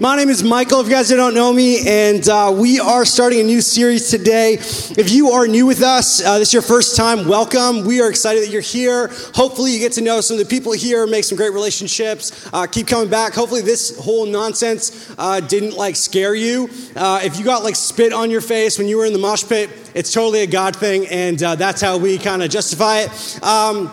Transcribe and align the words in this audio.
My 0.00 0.16
name 0.16 0.30
is 0.30 0.42
Michael, 0.42 0.80
if 0.80 0.86
you 0.86 0.92
guys 0.94 1.10
don't 1.10 1.34
know 1.34 1.52
me, 1.52 1.86
and 1.86 2.26
uh, 2.26 2.50
we 2.56 2.80
are 2.80 3.04
starting 3.04 3.40
a 3.40 3.42
new 3.42 3.60
series 3.60 4.08
today. 4.08 4.54
If 4.54 5.10
you 5.10 5.32
are 5.32 5.46
new 5.46 5.66
with 5.66 5.82
us, 5.82 6.24
uh, 6.24 6.38
this 6.38 6.48
is 6.48 6.54
your 6.54 6.62
first 6.62 6.96
time, 6.96 7.28
welcome. 7.28 7.84
We 7.84 8.00
are 8.00 8.08
excited 8.08 8.42
that 8.42 8.48
you're 8.48 8.62
here. 8.62 9.08
Hopefully, 9.34 9.72
you 9.72 9.78
get 9.78 9.92
to 9.92 10.00
know 10.00 10.22
some 10.22 10.38
of 10.38 10.48
the 10.48 10.48
people 10.48 10.72
here, 10.72 11.06
make 11.06 11.24
some 11.24 11.36
great 11.36 11.52
relationships, 11.52 12.48
uh, 12.54 12.66
keep 12.66 12.86
coming 12.86 13.10
back. 13.10 13.34
Hopefully, 13.34 13.60
this 13.60 13.98
whole 13.98 14.24
nonsense 14.24 15.14
uh, 15.18 15.40
didn't 15.40 15.76
like 15.76 15.96
scare 15.96 16.34
you. 16.34 16.70
Uh, 16.96 17.20
if 17.22 17.38
you 17.38 17.44
got 17.44 17.62
like 17.62 17.76
spit 17.76 18.14
on 18.14 18.30
your 18.30 18.40
face 18.40 18.78
when 18.78 18.88
you 18.88 18.96
were 18.96 19.04
in 19.04 19.12
the 19.12 19.18
mosh 19.18 19.44
pit, 19.46 19.68
it's 19.94 20.10
totally 20.10 20.40
a 20.40 20.46
God 20.46 20.74
thing, 20.74 21.06
and 21.08 21.42
uh, 21.42 21.54
that's 21.54 21.82
how 21.82 21.98
we 21.98 22.16
kind 22.16 22.42
of 22.42 22.48
justify 22.48 23.00
it. 23.00 23.42
Um, 23.44 23.92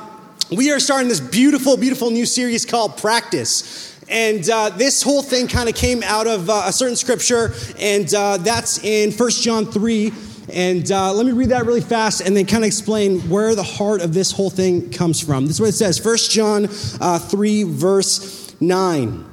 we 0.49 0.71
are 0.71 0.79
starting 0.79 1.09
this 1.09 1.19
beautiful, 1.19 1.75
beautiful 1.75 2.09
new 2.09 2.25
series 2.25 2.65
called 2.65 2.97
Practice. 2.97 3.88
And 4.09 4.49
uh, 4.49 4.69
this 4.69 5.03
whole 5.03 5.21
thing 5.21 5.47
kind 5.47 5.69
of 5.69 5.75
came 5.75 6.01
out 6.03 6.25
of 6.25 6.49
uh, 6.49 6.63
a 6.65 6.73
certain 6.73 6.95
scripture, 6.95 7.53
and 7.77 8.11
uh, 8.13 8.37
that's 8.37 8.83
in 8.83 9.11
1 9.11 9.29
John 9.29 9.65
3. 9.67 10.11
And 10.51 10.91
uh, 10.91 11.13
let 11.13 11.27
me 11.27 11.31
read 11.31 11.49
that 11.49 11.67
really 11.67 11.81
fast 11.81 12.21
and 12.21 12.35
then 12.35 12.47
kind 12.47 12.63
of 12.63 12.67
explain 12.67 13.19
where 13.29 13.53
the 13.53 13.63
heart 13.63 14.01
of 14.01 14.15
this 14.15 14.31
whole 14.31 14.49
thing 14.49 14.89
comes 14.89 15.21
from. 15.21 15.45
This 15.45 15.57
is 15.57 15.61
what 15.61 15.69
it 15.69 15.73
says 15.73 16.03
1 16.03 16.17
John 16.29 16.67
uh, 16.99 17.19
3, 17.19 17.63
verse 17.63 18.59
9. 18.59 19.25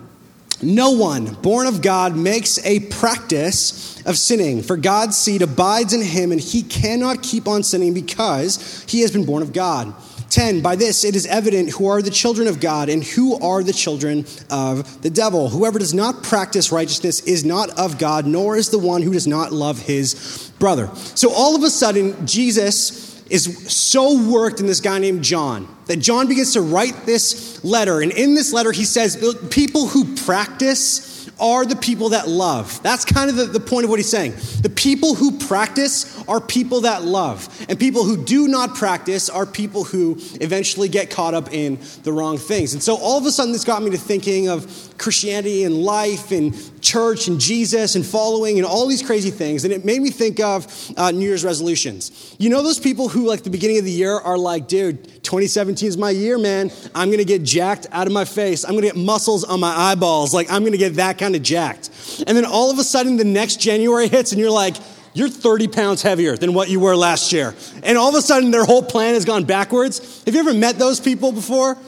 No 0.63 0.91
one 0.91 1.35
born 1.35 1.67
of 1.67 1.81
God 1.81 2.17
makes 2.17 2.65
a 2.65 2.81
practice 2.81 4.03
of 4.07 4.17
sinning, 4.17 4.63
for 4.63 4.77
God's 4.77 5.17
seed 5.17 5.43
abides 5.43 5.93
in 5.93 6.03
him, 6.03 6.33
and 6.33 6.41
he 6.41 6.63
cannot 6.63 7.23
keep 7.23 7.49
on 7.49 7.63
sinning 7.63 7.93
because 7.93 8.85
he 8.89 9.01
has 9.01 9.11
been 9.11 9.25
born 9.25 9.43
of 9.43 9.53
God. 9.53 9.95
10 10.31 10.61
By 10.61 10.77
this 10.77 11.05
it 11.05 11.17
is 11.17 11.27
evident 11.27 11.71
who 11.71 11.89
are 11.89 12.03
the 12.03 12.11
children 12.11 12.49
of 12.49 12.61
God 12.61 12.89
and 12.89 13.03
who 13.03 13.39
are 13.41 13.63
the 13.63 13.73
children 13.73 14.27
of 14.51 15.03
the 15.03 15.11
devil. 15.11 15.49
Whoever 15.49 15.79
does 15.79 15.95
not 15.95 16.23
practice 16.23 16.73
righteousness 16.73 17.21
is 17.21 17.45
not 17.45 17.71
of 17.79 17.99
God, 17.99 18.27
nor 18.27 18.57
is 18.57 18.71
the 18.71 18.79
one 18.79 19.03
who 19.03 19.13
does 19.13 19.27
not 19.27 19.53
love 19.53 19.79
his 19.79 20.53
brother. 20.59 20.91
So 20.95 21.33
all 21.33 21.55
of 21.55 21.63
a 21.63 21.71
sudden, 21.71 22.27
Jesus 22.27 23.25
is 23.29 23.73
so 23.73 24.23
worked 24.31 24.61
in 24.61 24.67
this 24.67 24.81
guy 24.81 24.99
named 24.99 25.25
John 25.25 25.69
that 25.87 25.97
John 25.97 26.29
begins 26.29 26.53
to 26.53 26.61
write 26.61 27.07
this 27.07 27.63
letter. 27.65 28.01
And 28.01 28.13
in 28.13 28.35
this 28.35 28.53
letter, 28.53 28.73
he 28.73 28.85
says, 28.85 29.17
People 29.51 29.89
who 29.89 30.17
practice 30.17 31.31
are 31.39 31.67
the 31.67 31.77
people 31.77 32.11
that 32.11 32.29
love. 32.29 32.83
That's 32.83 33.05
kind 33.17 33.31
of 33.31 33.37
the, 33.37 33.47
the 33.47 33.61
point 33.61 33.83
of 33.83 33.89
what 33.89 33.99
he's 33.99 34.11
saying. 34.11 34.33
The 34.61 34.69
people 34.69 35.15
who 35.15 35.39
practice 35.39 36.23
are 36.29 36.39
people 36.39 36.83
that 36.83 37.03
love. 37.03 37.49
And 37.67 37.81
people 37.81 38.05
who 38.05 38.23
do 38.23 38.47
not 38.47 38.75
practice 38.75 39.31
are 39.31 39.47
people 39.47 39.85
who 39.85 40.17
eventually 40.43 40.91
get 40.91 41.09
caught 41.09 41.33
up 41.33 41.51
in 41.51 41.79
the 42.03 42.13
wrong 42.13 42.37
things. 42.37 42.75
And 42.75 42.83
so 42.83 42.95
all 42.97 43.17
of 43.17 43.25
a 43.25 43.31
sudden, 43.31 43.55
this 43.55 43.65
got 43.65 43.83
me 43.83 43.89
to 43.91 43.97
thinking 43.97 44.51
of 44.51 44.93
Christianity 44.99 45.65
and 45.65 45.77
life 45.77 46.31
and 46.31 46.55
church 46.83 47.27
and 47.27 47.41
Jesus 47.41 47.95
and 47.95 48.05
following 48.05 48.59
and 48.59 48.67
all 48.67 48.87
these 48.87 49.03
crazy 49.03 49.31
things. 49.31 49.65
And 49.65 49.73
it 49.73 49.85
made 49.85 50.03
me 50.03 50.11
think 50.11 50.39
of 50.39 50.67
uh, 50.99 51.11
New 51.11 51.27
Year's 51.27 51.45
resolutions. 51.45 52.37
You 52.39 52.51
know, 52.51 52.63
those 52.63 52.79
people 52.79 53.09
who, 53.09 53.27
like, 53.27 53.43
the 53.43 53.51
beginning 53.51 53.79
of 53.79 53.85
the 53.85 53.91
year 53.91 54.13
are 54.13 54.37
like, 54.37 54.69
dude, 54.69 55.05
2017 55.23 55.89
is 55.89 55.97
my 55.97 56.11
year, 56.11 56.39
man. 56.39 56.71
I'm 56.95 57.11
gonna 57.11 57.25
get 57.25 57.43
jacked 57.43 57.87
out 57.93 58.07
of 58.07 58.13
my 58.13 58.25
face. 58.25 58.65
I'm 58.65 58.73
gonna 58.73 58.87
get 58.87 58.97
muscles 58.97 59.43
on 59.43 59.59
my 59.59 59.75
eyeballs. 59.75 60.35
Like, 60.35 60.51
I'm 60.51 60.65
gonna 60.65 60.77
get 60.77 60.95
that 60.95 61.19
kind 61.19 61.35
of 61.35 61.43
jacked. 61.43 61.91
And 62.27 62.37
then 62.37 62.45
all 62.45 62.71
of 62.71 62.79
a 62.79 62.85
sudden, 62.85 63.06
the 63.15 63.25
next 63.25 63.61
January 63.61 64.09
hits, 64.09 64.33
and 64.33 64.41
you're 64.41 64.51
like, 64.51 64.75
you're 65.15 65.29
30 65.29 65.69
pounds 65.69 66.03
heavier 66.03 66.37
than 66.37 66.53
what 66.53 66.69
you 66.69 66.81
were 66.81 66.97
last 66.97 67.33
year. 67.33 67.55
And 67.85 67.97
all 67.97 68.11
of 68.11 68.15
a 68.17 68.21
sudden, 68.21 68.51
their 68.51 68.65
whole 68.65 68.83
plan 68.83 69.15
has 69.15 69.25
gone 69.25 69.45
backwards. 69.45 70.25
Have 70.25 70.35
you 70.35 70.41
ever 70.41 70.53
met 70.53 70.79
those 70.79 71.01
people 71.01 71.33
before? 71.33 71.79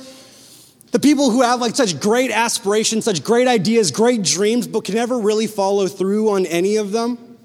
The 0.92 0.98
people 0.98 1.30
who 1.30 1.42
have 1.42 1.60
like 1.60 1.76
such 1.76 2.00
great 2.00 2.30
aspirations, 2.30 3.04
such 3.04 3.22
great 3.22 3.46
ideas, 3.46 3.90
great 3.90 4.22
dreams, 4.22 4.66
but 4.66 4.84
can 4.84 4.94
never 4.94 5.18
really 5.18 5.46
follow 5.46 5.88
through 5.88 6.30
on 6.30 6.46
any 6.46 6.76
of 6.76 6.92
them. 6.92 7.36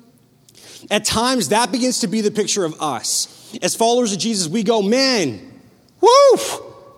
At 0.89 1.03
times, 1.03 1.49
that 1.49 1.71
begins 1.71 1.99
to 1.99 2.07
be 2.07 2.21
the 2.21 2.31
picture 2.31 2.63
of 2.63 2.81
us. 2.81 3.57
As 3.61 3.75
followers 3.75 4.13
of 4.13 4.19
Jesus, 4.19 4.47
we 4.47 4.63
go, 4.63 4.81
man, 4.81 5.61
woo, 5.99 6.37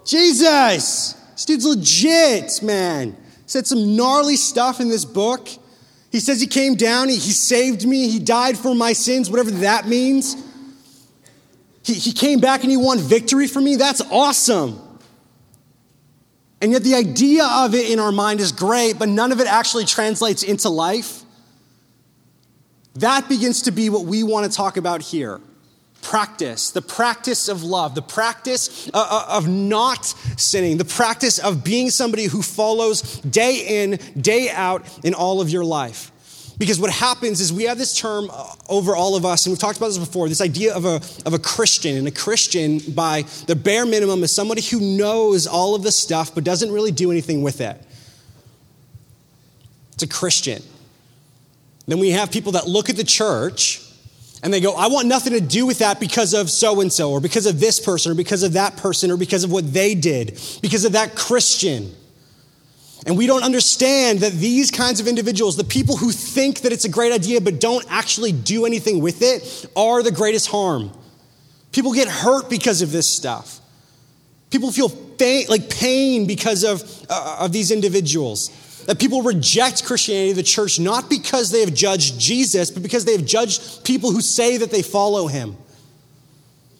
Jesus, 0.06 1.14
this 1.34 1.46
dude's 1.46 1.66
legit, 1.66 2.62
man. 2.62 3.18
Said 3.48 3.66
some 3.66 3.96
gnarly 3.96 4.36
stuff 4.36 4.80
in 4.80 4.90
this 4.90 5.06
book. 5.06 5.50
He 6.16 6.22
says 6.22 6.40
he 6.40 6.48
came 6.48 6.76
down, 6.76 7.10
he, 7.10 7.16
he 7.16 7.32
saved 7.32 7.86
me, 7.86 8.08
he 8.08 8.20
died 8.20 8.58
for 8.58 8.74
my 8.74 8.94
sins, 8.94 9.30
whatever 9.30 9.52
that 9.52 9.86
means. 9.86 10.42
He, 11.84 11.96
he 11.96 12.14
came 12.14 12.40
back 12.40 12.62
and 12.62 12.72
he 12.72 12.78
won 12.78 13.00
victory 13.00 13.48
for 13.48 13.60
me. 13.60 13.76
That's 13.76 14.00
awesome. 14.10 14.80
And 16.62 16.72
yet, 16.72 16.84
the 16.84 16.96
idea 16.96 17.44
of 17.46 17.76
it 17.76 17.92
in 17.92 18.00
our 18.00 18.14
mind 18.14 18.40
is 18.40 18.54
great, 18.54 18.98
but 18.98 19.10
none 19.10 19.34
of 19.34 19.42
it 19.42 19.48
actually 19.48 19.84
translates 19.84 20.42
into 20.42 20.70
life. 20.70 21.24
That 22.94 23.28
begins 23.28 23.64
to 23.64 23.72
be 23.72 23.90
what 23.90 24.06
we 24.06 24.24
want 24.24 24.50
to 24.50 24.56
talk 24.56 24.78
about 24.78 25.02
here 25.02 25.42
practice, 26.06 26.70
the 26.70 26.82
practice 26.82 27.50
of 27.50 27.64
love, 27.64 27.96
the 27.96 28.02
practice 28.02 28.88
uh, 28.94 29.08
uh, 29.10 29.38
of 29.38 29.48
not 29.48 30.06
sinning, 30.38 30.78
the 30.78 30.86
practice 30.86 31.40
of 31.40 31.64
being 31.64 31.90
somebody 31.90 32.26
who 32.26 32.42
follows 32.42 33.02
day 33.22 33.84
in, 33.84 34.00
day 34.22 34.50
out 34.52 34.84
in 35.04 35.14
all 35.14 35.42
of 35.42 35.50
your 35.50 35.66
life. 35.66 36.12
Because 36.58 36.80
what 36.80 36.92
happens 36.92 37.42
is 37.42 37.52
we 37.52 37.64
have 37.64 37.78
this 37.78 37.98
term 37.98 38.30
uh, 38.32 38.54
over 38.70 38.96
all 38.96 39.16
of 39.16 39.26
us, 39.26 39.46
and 39.46 39.52
we've 39.52 39.60
talked 39.60 39.78
about 39.78 39.88
this 39.88 39.98
before 39.98 40.30
this 40.30 40.42
idea 40.42 40.74
of 40.74 40.86
a, 40.86 41.02
of 41.26 41.34
a 41.34 41.40
Christian. 41.40 41.98
And 41.98 42.08
a 42.08 42.12
Christian, 42.12 42.80
by 42.94 43.24
the 43.48 43.56
bare 43.56 43.86
minimum, 43.86 44.24
is 44.24 44.32
somebody 44.32 44.62
who 44.62 44.80
knows 44.80 45.48
all 45.48 45.76
of 45.76 45.84
the 45.84 45.92
stuff 45.92 46.34
but 46.34 46.44
doesn't 46.44 46.72
really 46.72 46.92
do 46.92 47.12
anything 47.12 47.42
with 47.42 47.62
it. 47.62 47.82
It's 49.94 50.04
a 50.04 50.08
Christian. 50.08 50.62
Then 51.88 52.00
we 52.00 52.12
have 52.12 52.32
people 52.32 52.54
that 52.54 52.68
look 52.68 52.90
at 52.90 52.96
the 52.96 53.04
church 53.04 53.82
and 54.46 54.54
they 54.54 54.62
go, 54.62 54.76
I 54.76 54.90
want 54.90 55.08
nothing 55.08 55.34
to 55.34 55.42
do 55.42 55.66
with 55.66 55.80
that 55.80 56.00
because 56.00 56.36
of 56.36 56.52
so 56.52 56.80
and 56.80 56.94
so, 56.94 57.10
or 57.10 57.20
because 57.20 57.48
of 57.48 57.60
this 57.60 57.80
person, 57.80 58.12
or 58.12 58.16
because 58.16 58.44
of 58.44 58.54
that 58.54 58.78
person, 58.78 59.10
or 59.10 59.18
because 59.18 59.44
of 59.44 59.52
what 59.52 59.74
they 59.74 59.96
did, 59.96 60.40
because 60.62 60.86
of 60.86 60.92
that 60.92 61.16
Christian. 61.16 61.92
And 63.08 63.18
we 63.18 63.26
don't 63.26 63.42
understand 63.42 64.20
that 64.20 64.34
these 64.34 64.70
kinds 64.70 65.00
of 65.00 65.08
individuals, 65.08 65.58
the 65.58 65.64
people 65.64 65.98
who 65.98 66.12
think 66.12 66.62
that 66.62 66.72
it's 66.72 66.86
a 66.86 66.90
great 66.90 67.12
idea 67.12 67.42
but 67.42 67.60
don't 67.60 67.84
actually 67.90 68.34
do 68.34 68.68
anything 68.68 69.02
with 69.02 69.24
it, 69.24 69.66
are 69.76 70.04
the 70.04 70.12
greatest 70.12 70.48
harm. 70.48 70.92
People 71.72 71.94
get 71.94 72.08
hurt 72.08 72.48
because 72.48 72.84
of 72.84 72.92
this 72.92 73.08
stuff. 73.08 73.60
People 74.52 74.72
feel 74.72 74.92
like 75.50 75.72
pain 75.72 76.28
because 76.28 76.64
of, 76.64 76.84
uh, 77.10 77.38
of 77.40 77.52
these 77.52 77.72
individuals. 77.72 78.52
That 78.86 79.00
people 79.00 79.24
reject 79.24 79.84
Christianity, 79.84 80.34
the 80.34 80.44
church, 80.44 80.80
not 80.80 81.10
because 81.10 81.52
they 81.52 81.62
have 81.62 81.74
judged 81.74 82.20
Jesus, 82.20 82.70
but 82.70 82.84
because 82.84 83.06
they 83.06 83.14
have 83.14 83.26
judged 83.26 83.84
people 83.84 84.12
who 84.12 84.22
say 84.22 84.58
that 84.58 84.72
they 84.72 84.82
follow 84.82 85.28
him. 85.28 85.58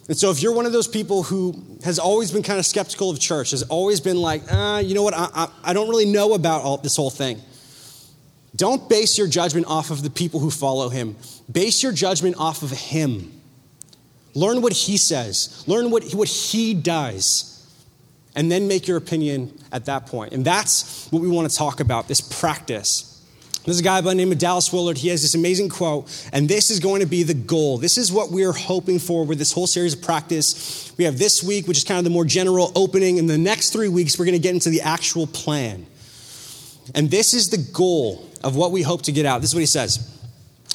And 0.08 0.16
so, 0.16 0.30
if 0.30 0.42
you're 0.44 0.54
one 0.54 0.68
of 0.68 0.72
those 0.72 0.88
people 0.88 1.24
who 1.24 1.60
has 1.84 1.98
always 1.98 2.32
been 2.32 2.44
kind 2.44 2.60
of 2.60 2.66
skeptical 2.66 3.10
of 3.10 3.20
church, 3.20 3.52
has 3.52 3.64
always 3.64 4.00
been 4.00 4.18
like, 4.18 4.44
uh, 4.52 4.84
you 4.86 4.94
know 4.94 5.02
what, 5.02 5.16
I, 5.16 5.30
I, 5.34 5.48
I 5.64 5.74
don't 5.74 5.90
really 5.90 6.06
know 6.06 6.36
about 6.36 6.62
all, 6.62 6.78
this 6.78 6.96
whole 6.96 7.10
thing, 7.10 7.42
don't 8.56 8.88
base 8.88 9.18
your 9.18 9.28
judgment 9.28 9.66
off 9.66 9.90
of 9.90 10.04
the 10.04 10.12
people 10.12 10.40
who 10.40 10.52
follow 10.52 10.90
him. 10.90 11.16
Base 11.52 11.82
your 11.82 11.92
judgment 11.92 12.36
off 12.38 12.62
of 12.62 12.72
him. 12.72 13.32
Learn 14.36 14.62
what 14.62 14.74
he 14.74 14.98
says, 14.98 15.64
learn 15.66 15.90
what, 15.90 16.14
what 16.14 16.28
he 16.28 16.74
does, 16.74 17.55
and 18.36 18.52
then 18.52 18.68
make 18.68 18.88
your 18.88 18.98
opinion 18.98 19.58
at 19.72 19.86
that 19.86 20.08
point. 20.08 20.34
And 20.34 20.46
that's 20.46 21.08
what 21.12 21.22
we 21.22 21.30
want 21.30 21.50
to 21.50 21.56
talk 21.56 21.80
about 21.80 22.08
this 22.08 22.22
practice. 22.22 23.12
There's 23.64 23.80
a 23.80 23.84
guy 23.84 24.00
by 24.02 24.10
the 24.10 24.16
name 24.16 24.32
of 24.32 24.38
Dallas 24.38 24.72
Willard. 24.72 25.00
He 25.00 25.08
has 25.08 25.24
this 25.24 25.34
amazing 25.34 25.70
quote, 25.70 26.30
and 26.32 26.48
this 26.48 26.70
is 26.70 26.80
going 26.80 27.02
to 27.02 27.08
be 27.08 27.24
the 27.24 27.34
goal. 27.34 27.80
This 27.80 27.98
is 27.98 28.12
what 28.12 28.30
we're 28.30 28.52
hoping 28.52 29.00
for 29.00 29.26
with 29.26 29.40
this 29.40 29.52
whole 29.52 29.66
series 29.66 29.96
of 29.96 30.04
practice. 30.04 30.94
We 31.00 31.06
have 31.06 31.18
this 31.18 31.42
week, 31.42 31.68
which 31.68 31.80
is 31.80 31.84
kind 31.84 31.98
of 31.98 32.04
the 32.04 32.12
more 32.12 32.26
general 32.26 32.72
opening, 32.76 33.18
and 33.18 33.28
the 33.28 33.40
next 33.40 33.72
three 33.72 33.90
weeks, 33.90 34.20
we're 34.20 34.26
going 34.26 34.38
to 34.38 34.44
get 34.44 34.54
into 34.54 34.70
the 34.70 34.82
actual 34.82 35.26
plan. 35.26 35.88
And 36.94 37.10
this 37.10 37.34
is 37.34 37.50
the 37.50 37.58
goal 37.58 38.30
of 38.44 38.56
what 38.56 38.72
we 38.72 38.84
hope 38.84 39.02
to 39.04 39.12
get 39.12 39.26
out. 39.26 39.42
This 39.42 39.50
is 39.50 39.56
what 39.56 39.62
he 39.62 39.66
says. 39.66 40.15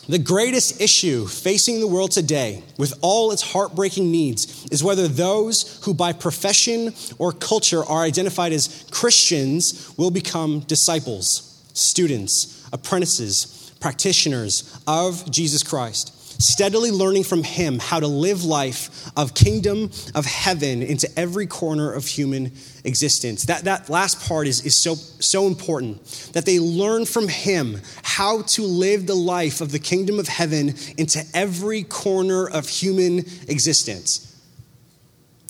The 0.09 0.19
greatest 0.19 0.81
issue 0.81 1.27
facing 1.27 1.79
the 1.79 1.87
world 1.87 2.11
today, 2.11 2.65
with 2.77 2.95
all 3.01 3.31
its 3.31 3.53
heartbreaking 3.53 4.11
needs, 4.11 4.67
is 4.73 4.83
whether 4.83 5.07
those 5.07 5.81
who 5.85 5.95
by 5.95 6.13
profession 6.13 6.95
or 7.19 7.33
culture 7.33 7.85
are 7.85 8.03
identified 8.03 8.53
as 8.53 8.87
Christians 8.91 9.93
will 9.97 10.11
become 10.11 10.61
disciples, 10.61 11.63
students, 11.75 12.69
apprentices, 12.73 13.73
practitioners 13.79 14.77
of 14.87 15.31
Jesus 15.31 15.63
Christ, 15.63 16.13
steadily 16.41 16.91
learning 16.91 17.25
from 17.25 17.43
Him 17.43 17.79
how 17.79 18.01
to 18.01 18.07
live 18.07 18.45
life 18.45 19.11
of 19.17 19.35
kingdom 19.35 19.91
of 20.15 20.25
heaven 20.27 20.83
into 20.83 21.09
every 21.19 21.47
corner 21.47 21.93
of 21.93 22.07
human 22.07 22.53
existence. 22.85 23.45
That, 23.45 23.65
that 23.65 23.91
last 23.91 24.27
part 24.27 24.47
is, 24.47 24.65
is 24.65 24.75
so, 24.75 24.95
so 24.95 25.47
important 25.47 26.05
that 26.33 26.47
they 26.47 26.59
learn 26.59 27.05
from 27.05 27.29
Him 27.29 27.81
how 28.03 28.43
to 28.43 28.63
live 28.63 29.07
the 29.07 29.15
life 29.15 29.61
of 29.61 29.73
the 29.73 29.79
kingdom 29.79 30.19
of 30.19 30.29
heaven 30.29 30.75
into 30.97 31.23
every 31.35 31.83
corner 31.83 32.49
of 32.49 32.69
human 32.69 33.19
existence. 33.49 34.30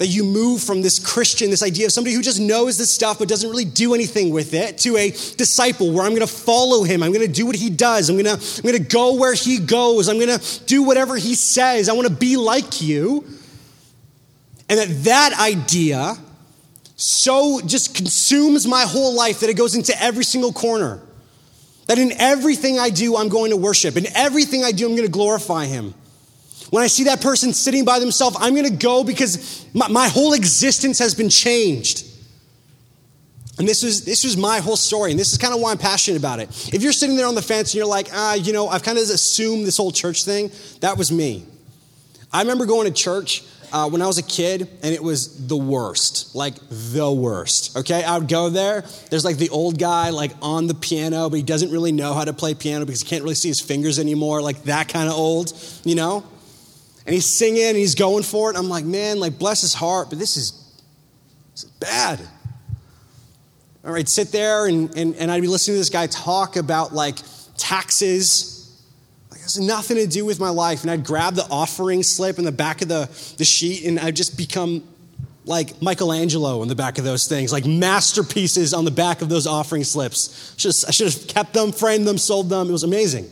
That 0.00 0.08
you 0.08 0.24
move 0.24 0.62
from 0.62 0.80
this 0.80 0.98
Christian, 0.98 1.50
this 1.50 1.62
idea 1.62 1.84
of 1.84 1.92
somebody 1.92 2.16
who 2.16 2.22
just 2.22 2.40
knows 2.40 2.78
this 2.78 2.90
stuff 2.90 3.18
but 3.18 3.28
doesn't 3.28 3.48
really 3.48 3.66
do 3.66 3.94
anything 3.94 4.30
with 4.30 4.54
it, 4.54 4.78
to 4.78 4.96
a 4.96 5.10
disciple 5.10 5.92
where 5.92 6.06
I'm 6.06 6.16
to 6.16 6.26
follow 6.26 6.84
him. 6.84 7.02
I'm 7.02 7.12
to 7.12 7.28
do 7.28 7.44
what 7.44 7.54
he 7.54 7.68
does. 7.68 8.08
I'm 8.08 8.16
to, 8.16 8.30
I'm 8.32 8.72
to 8.72 8.78
go 8.78 9.14
where 9.16 9.34
he 9.34 9.58
goes. 9.58 10.08
I'm 10.08 10.18
to 10.18 10.40
do 10.64 10.82
whatever 10.82 11.16
he 11.16 11.34
says. 11.34 11.90
I 11.90 11.92
want 11.92 12.08
to 12.08 12.14
be 12.14 12.36
like 12.38 12.80
you. 12.80 13.26
And 14.70 14.78
that 14.78 15.04
that 15.04 15.38
idea 15.38 16.16
so 16.96 17.60
just 17.60 17.94
consumes 17.94 18.66
my 18.66 18.82
whole 18.82 19.14
life 19.14 19.40
that 19.40 19.50
it 19.50 19.54
goes 19.54 19.74
into 19.74 19.94
every 20.02 20.24
single 20.24 20.52
corner. 20.52 21.00
That 21.88 21.98
in 21.98 22.12
everything 22.12 22.78
I 22.78 22.88
do, 22.88 23.16
I'm 23.16 23.28
going 23.28 23.50
to 23.50 23.56
worship. 23.56 23.96
In 23.96 24.06
everything 24.14 24.64
I 24.64 24.72
do, 24.72 24.86
I'm 24.86 24.94
going 24.94 25.06
to 25.06 25.12
glorify 25.12 25.66
him. 25.66 25.92
When 26.70 26.82
I 26.82 26.86
see 26.86 27.04
that 27.04 27.20
person 27.20 27.52
sitting 27.52 27.84
by 27.84 27.98
themselves, 27.98 28.36
I'm 28.40 28.54
going 28.54 28.68
to 28.68 28.76
go 28.76 29.02
because 29.02 29.66
my, 29.74 29.88
my, 29.88 30.08
whole 30.08 30.34
existence 30.34 31.00
has 31.00 31.14
been 31.14 31.28
changed. 31.28 32.06
And 33.58 33.68
this 33.68 33.82
is 33.82 34.04
this 34.04 34.24
was 34.24 34.36
my 34.36 34.60
whole 34.60 34.76
story, 34.76 35.10
and 35.10 35.20
this 35.20 35.32
is 35.32 35.38
kind 35.38 35.52
of 35.52 35.60
why 35.60 35.70
I'm 35.70 35.78
passionate 35.78 36.16
about 36.16 36.38
it. 36.38 36.48
If 36.72 36.82
you're 36.82 36.92
sitting 36.92 37.16
there 37.16 37.26
on 37.26 37.34
the 37.34 37.42
fence 37.42 37.72
and 37.72 37.74
you're 37.74 37.86
like, 37.86 38.08
ah, 38.12 38.34
you 38.34 38.52
know, 38.52 38.68
I've 38.68 38.82
kind 38.82 38.96
of 38.96 39.04
assumed 39.04 39.66
this 39.66 39.76
whole 39.76 39.92
church 39.92 40.24
thing, 40.24 40.50
that 40.80 40.96
was 40.96 41.12
me. 41.12 41.44
I 42.32 42.40
remember 42.40 42.64
going 42.64 42.86
to 42.86 42.92
church 42.92 43.42
uh, 43.72 43.88
when 43.88 44.00
I 44.00 44.06
was 44.06 44.18
a 44.18 44.22
kid, 44.22 44.62
and 44.82 44.94
it 44.94 45.02
was 45.02 45.46
the 45.46 45.56
worst, 45.56 46.34
like 46.34 46.54
the 46.70 47.10
worst. 47.12 47.76
Okay, 47.76 48.02
I 48.02 48.16
would 48.16 48.28
go 48.28 48.48
there. 48.48 48.82
There's 49.10 49.24
like 49.24 49.36
the 49.36 49.50
old 49.50 49.78
guy, 49.78 50.10
like 50.10 50.32
on 50.40 50.66
the 50.66 50.74
piano, 50.74 51.28
but 51.28 51.36
he 51.36 51.42
doesn't 51.42 51.70
really 51.70 51.92
know 51.92 52.14
how 52.14 52.24
to 52.24 52.32
play 52.32 52.54
piano 52.54 52.86
because 52.86 53.02
he 53.02 53.08
can't 53.08 53.22
really 53.22 53.34
see 53.34 53.48
his 53.48 53.60
fingers 53.60 53.98
anymore, 53.98 54.40
like 54.40 54.62
that 54.64 54.88
kind 54.88 55.08
of 55.08 55.14
old, 55.14 55.52
you 55.84 55.96
know? 55.96 56.24
And 57.10 57.16
he's 57.16 57.26
singing 57.26 57.64
and 57.64 57.76
he's 57.76 57.96
going 57.96 58.22
for 58.22 58.52
it. 58.52 58.56
I'm 58.56 58.68
like, 58.68 58.84
man, 58.84 59.18
like 59.18 59.36
bless 59.36 59.62
his 59.62 59.74
heart, 59.74 60.10
but 60.10 60.20
this 60.20 60.36
is, 60.36 60.52
this 61.50 61.64
is 61.64 61.70
bad. 61.70 62.20
All 63.84 63.92
right, 63.92 64.08
sit 64.08 64.30
there 64.30 64.66
and, 64.66 64.96
and, 64.96 65.16
and 65.16 65.28
I'd 65.28 65.42
be 65.42 65.48
listening 65.48 65.74
to 65.74 65.78
this 65.80 65.90
guy 65.90 66.06
talk 66.06 66.54
about 66.54 66.94
like 66.94 67.16
taxes. 67.56 68.80
Like, 69.28 69.40
has 69.40 69.58
nothing 69.58 69.96
to 69.96 70.06
do 70.06 70.24
with 70.24 70.38
my 70.38 70.50
life. 70.50 70.82
And 70.82 70.90
I'd 70.92 71.04
grab 71.04 71.34
the 71.34 71.48
offering 71.50 72.04
slip 72.04 72.38
in 72.38 72.44
the 72.44 72.52
back 72.52 72.80
of 72.80 72.86
the, 72.86 73.06
the 73.38 73.44
sheet 73.44 73.86
and 73.86 73.98
I'd 73.98 74.14
just 74.14 74.36
become 74.36 74.84
like 75.44 75.82
Michelangelo 75.82 76.62
in 76.62 76.68
the 76.68 76.76
back 76.76 76.98
of 76.98 77.02
those 77.02 77.26
things, 77.26 77.52
like 77.52 77.66
masterpieces 77.66 78.72
on 78.72 78.84
the 78.84 78.92
back 78.92 79.20
of 79.20 79.28
those 79.28 79.48
offering 79.48 79.82
slips. 79.82 80.54
Just, 80.54 80.86
I 80.86 80.92
should 80.92 81.12
have 81.12 81.26
kept 81.26 81.54
them, 81.54 81.72
framed 81.72 82.06
them, 82.06 82.18
sold 82.18 82.48
them. 82.48 82.68
It 82.68 82.72
was 82.72 82.84
amazing. 82.84 83.28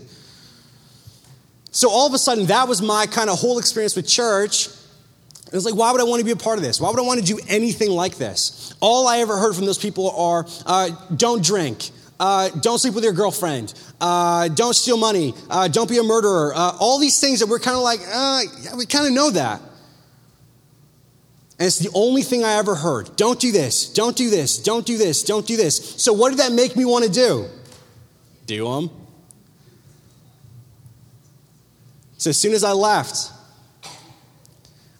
So 1.78 1.88
all 1.88 2.08
of 2.08 2.12
a 2.12 2.18
sudden, 2.18 2.46
that 2.46 2.66
was 2.66 2.82
my 2.82 3.06
kind 3.06 3.30
of 3.30 3.38
whole 3.38 3.60
experience 3.60 3.94
with 3.94 4.08
church. 4.08 4.66
It 4.66 5.52
was 5.52 5.64
like, 5.64 5.76
why 5.76 5.92
would 5.92 6.00
I 6.00 6.04
want 6.04 6.18
to 6.18 6.24
be 6.24 6.32
a 6.32 6.36
part 6.36 6.58
of 6.58 6.64
this? 6.64 6.80
Why 6.80 6.90
would 6.90 6.98
I 6.98 7.02
want 7.02 7.20
to 7.20 7.24
do 7.24 7.38
anything 7.46 7.92
like 7.92 8.16
this? 8.16 8.74
All 8.80 9.06
I 9.06 9.18
ever 9.18 9.36
heard 9.36 9.54
from 9.54 9.64
those 9.64 9.78
people 9.78 10.10
are 10.10 10.44
uh, 10.66 10.90
don't 11.14 11.40
drink, 11.40 11.90
uh, 12.18 12.48
don't 12.48 12.80
sleep 12.80 12.94
with 12.94 13.04
your 13.04 13.12
girlfriend, 13.12 13.74
uh, 14.00 14.48
don't 14.48 14.74
steal 14.74 14.96
money, 14.96 15.34
uh, 15.50 15.68
don't 15.68 15.88
be 15.88 15.98
a 15.98 16.02
murderer. 16.02 16.52
Uh, 16.52 16.76
all 16.80 16.98
these 16.98 17.20
things 17.20 17.38
that 17.38 17.48
we're 17.48 17.60
kind 17.60 17.76
of 17.76 17.84
like, 17.84 18.00
uh, 18.12 18.40
we 18.76 18.84
kind 18.84 19.06
of 19.06 19.12
know 19.12 19.30
that. 19.30 19.60
And 21.60 21.66
it's 21.68 21.78
the 21.78 21.90
only 21.94 22.22
thing 22.22 22.42
I 22.42 22.54
ever 22.54 22.74
heard. 22.74 23.14
Don't 23.14 23.38
do 23.38 23.52
this, 23.52 23.88
don't 23.88 24.16
do 24.16 24.30
this, 24.30 24.58
don't 24.58 24.84
do 24.84 24.98
this, 24.98 25.22
don't 25.22 25.46
do 25.46 25.56
this. 25.56 25.94
So, 26.02 26.12
what 26.12 26.30
did 26.30 26.40
that 26.40 26.50
make 26.50 26.74
me 26.74 26.84
want 26.84 27.04
to 27.04 27.10
do? 27.12 27.46
Do 28.46 28.64
them. 28.64 28.97
So 32.18 32.30
as 32.30 32.36
soon 32.36 32.52
as 32.52 32.64
I 32.64 32.72
left, 32.72 33.32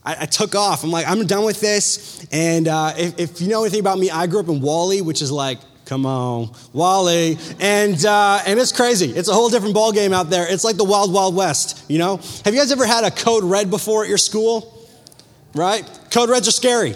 I, 0.04 0.16
I 0.20 0.26
took 0.26 0.54
off. 0.54 0.84
I'm 0.84 0.90
like, 0.90 1.06
I'm 1.06 1.26
done 1.26 1.44
with 1.44 1.60
this. 1.60 2.26
And 2.30 2.68
uh, 2.68 2.94
if, 2.96 3.18
if, 3.18 3.40
you 3.40 3.48
know 3.48 3.62
anything 3.62 3.80
about 3.80 3.98
me, 3.98 4.08
I 4.08 4.26
grew 4.28 4.40
up 4.40 4.48
in 4.48 4.60
Whalley, 4.60 5.02
which 5.02 5.20
is 5.20 5.32
like, 5.32 5.58
come 5.84 6.06
on, 6.06 6.46
Whalley. 6.72 7.36
And, 7.58 8.02
uh, 8.06 8.40
and 8.46 8.58
it's 8.58 8.70
crazy. 8.70 9.10
It's 9.10 9.28
a 9.28 9.34
whole 9.34 9.50
different 9.50 9.74
ball 9.74 9.90
game 9.90 10.12
out 10.12 10.30
there. 10.30 10.50
It's 10.50 10.62
like 10.62 10.76
the 10.76 10.84
wild, 10.84 11.12
wild 11.12 11.34
west, 11.34 11.84
you 11.90 11.98
know? 11.98 12.18
Have 12.44 12.54
you 12.54 12.60
guys 12.60 12.70
ever 12.70 12.86
had 12.86 13.02
a 13.02 13.10
code 13.10 13.42
red 13.42 13.68
before 13.68 14.04
at 14.04 14.08
your 14.08 14.18
school? 14.18 14.88
Right? 15.54 15.84
Code 16.12 16.30
reds 16.30 16.46
are 16.46 16.52
scary. 16.52 16.94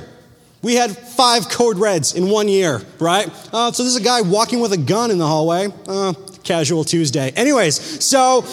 We 0.62 0.76
had 0.76 0.96
five 0.96 1.48
code 1.48 1.78
reds 1.78 2.14
in 2.14 2.30
one 2.30 2.46
year, 2.46 2.80
right? 3.00 3.28
Uh, 3.52 3.72
so 3.72 3.82
there's 3.82 3.96
a 3.96 4.02
guy 4.02 4.20
walking 4.20 4.60
with 4.60 4.72
a 4.72 4.78
gun 4.78 5.10
in 5.10 5.18
the 5.18 5.26
hallway. 5.26 5.66
Uh, 5.88 6.12
casual 6.44 6.84
Tuesday. 6.84 7.30
Anyways, 7.30 8.04
so 8.04 8.44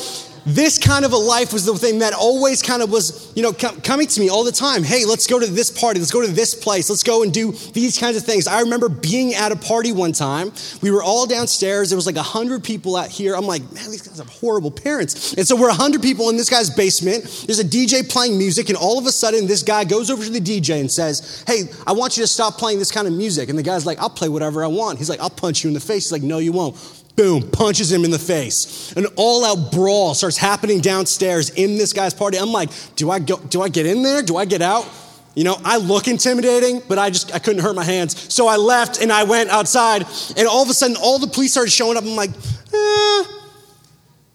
this 0.55 0.77
kind 0.77 1.05
of 1.05 1.13
a 1.13 1.17
life 1.17 1.53
was 1.53 1.65
the 1.65 1.75
thing 1.75 1.99
that 1.99 2.13
always 2.13 2.61
kind 2.61 2.81
of 2.81 2.91
was, 2.91 3.31
you 3.35 3.43
know, 3.43 3.53
coming 3.53 4.07
to 4.07 4.19
me 4.19 4.29
all 4.29 4.43
the 4.43 4.51
time. 4.51 4.83
Hey, 4.83 5.05
let's 5.05 5.27
go 5.27 5.39
to 5.39 5.45
this 5.45 5.69
party. 5.69 5.99
Let's 5.99 6.11
go 6.11 6.25
to 6.25 6.31
this 6.31 6.55
place. 6.55 6.89
Let's 6.89 7.03
go 7.03 7.23
and 7.23 7.33
do 7.33 7.51
these 7.73 7.97
kinds 7.97 8.17
of 8.17 8.23
things. 8.23 8.47
I 8.47 8.61
remember 8.61 8.89
being 8.89 9.35
at 9.35 9.51
a 9.51 9.55
party 9.55 9.91
one 9.91 10.11
time. 10.11 10.51
We 10.81 10.91
were 10.91 11.03
all 11.03 11.25
downstairs. 11.25 11.89
There 11.89 11.97
was 11.97 12.05
like 12.05 12.15
a 12.15 12.23
hundred 12.23 12.63
people 12.63 12.95
out 12.95 13.09
here. 13.09 13.35
I'm 13.35 13.45
like, 13.45 13.61
man, 13.71 13.91
these 13.91 14.01
guys 14.01 14.17
have 14.17 14.29
horrible 14.29 14.71
parents. 14.71 15.33
And 15.33 15.47
so 15.47 15.55
we're 15.55 15.69
a 15.69 15.73
hundred 15.73 16.01
people 16.01 16.29
in 16.29 16.37
this 16.37 16.49
guy's 16.49 16.69
basement. 16.69 17.23
There's 17.45 17.59
a 17.59 17.63
DJ 17.63 18.07
playing 18.09 18.37
music, 18.37 18.69
and 18.69 18.77
all 18.77 18.97
of 18.97 19.05
a 19.05 19.11
sudden, 19.11 19.47
this 19.47 19.63
guy 19.63 19.83
goes 19.83 20.09
over 20.09 20.23
to 20.23 20.29
the 20.29 20.39
DJ 20.39 20.79
and 20.79 20.91
says, 20.91 21.43
Hey, 21.47 21.63
I 21.85 21.93
want 21.93 22.17
you 22.17 22.23
to 22.23 22.27
stop 22.27 22.57
playing 22.57 22.79
this 22.79 22.91
kind 22.91 23.07
of 23.07 23.13
music. 23.13 23.49
And 23.49 23.57
the 23.57 23.63
guy's 23.63 23.85
like, 23.85 23.99
I'll 23.99 24.09
play 24.09 24.29
whatever 24.29 24.63
I 24.63 24.67
want. 24.67 24.97
He's 24.97 25.09
like, 25.09 25.19
I'll 25.19 25.29
punch 25.29 25.63
you 25.63 25.67
in 25.67 25.73
the 25.73 25.79
face. 25.79 26.05
He's 26.05 26.11
like, 26.11 26.23
No, 26.23 26.39
you 26.39 26.51
won't 26.51 26.75
boom, 27.15 27.49
punches 27.51 27.91
him 27.91 28.05
in 28.05 28.11
the 28.11 28.19
face. 28.19 28.93
An 28.93 29.05
all 29.15 29.43
out 29.43 29.71
brawl 29.71 30.13
starts 30.13 30.37
happening 30.37 30.79
downstairs 30.79 31.49
in 31.49 31.77
this 31.77 31.93
guy's 31.93 32.13
party. 32.13 32.37
I'm 32.37 32.51
like, 32.51 32.69
do 32.95 33.11
I, 33.11 33.19
go, 33.19 33.37
do 33.37 33.61
I 33.61 33.69
get 33.69 33.85
in 33.85 34.03
there? 34.03 34.21
Do 34.21 34.37
I 34.37 34.45
get 34.45 34.61
out? 34.61 34.87
You 35.35 35.43
know, 35.43 35.57
I 35.63 35.77
look 35.77 36.07
intimidating, 36.07 36.81
but 36.87 36.97
I 36.97 37.09
just, 37.09 37.33
I 37.33 37.39
couldn't 37.39 37.61
hurt 37.61 37.75
my 37.75 37.83
hands. 37.83 38.33
So 38.33 38.47
I 38.47 38.55
left 38.55 39.01
and 39.01 39.11
I 39.11 39.23
went 39.23 39.49
outside, 39.49 40.05
and 40.37 40.47
all 40.47 40.63
of 40.63 40.69
a 40.69 40.73
sudden, 40.73 40.97
all 40.97 41.19
the 41.19 41.27
police 41.27 41.51
started 41.51 41.71
showing 41.71 41.97
up. 41.97 42.03
I'm 42.03 42.15
like, 42.15 42.31
eh, 42.31 43.23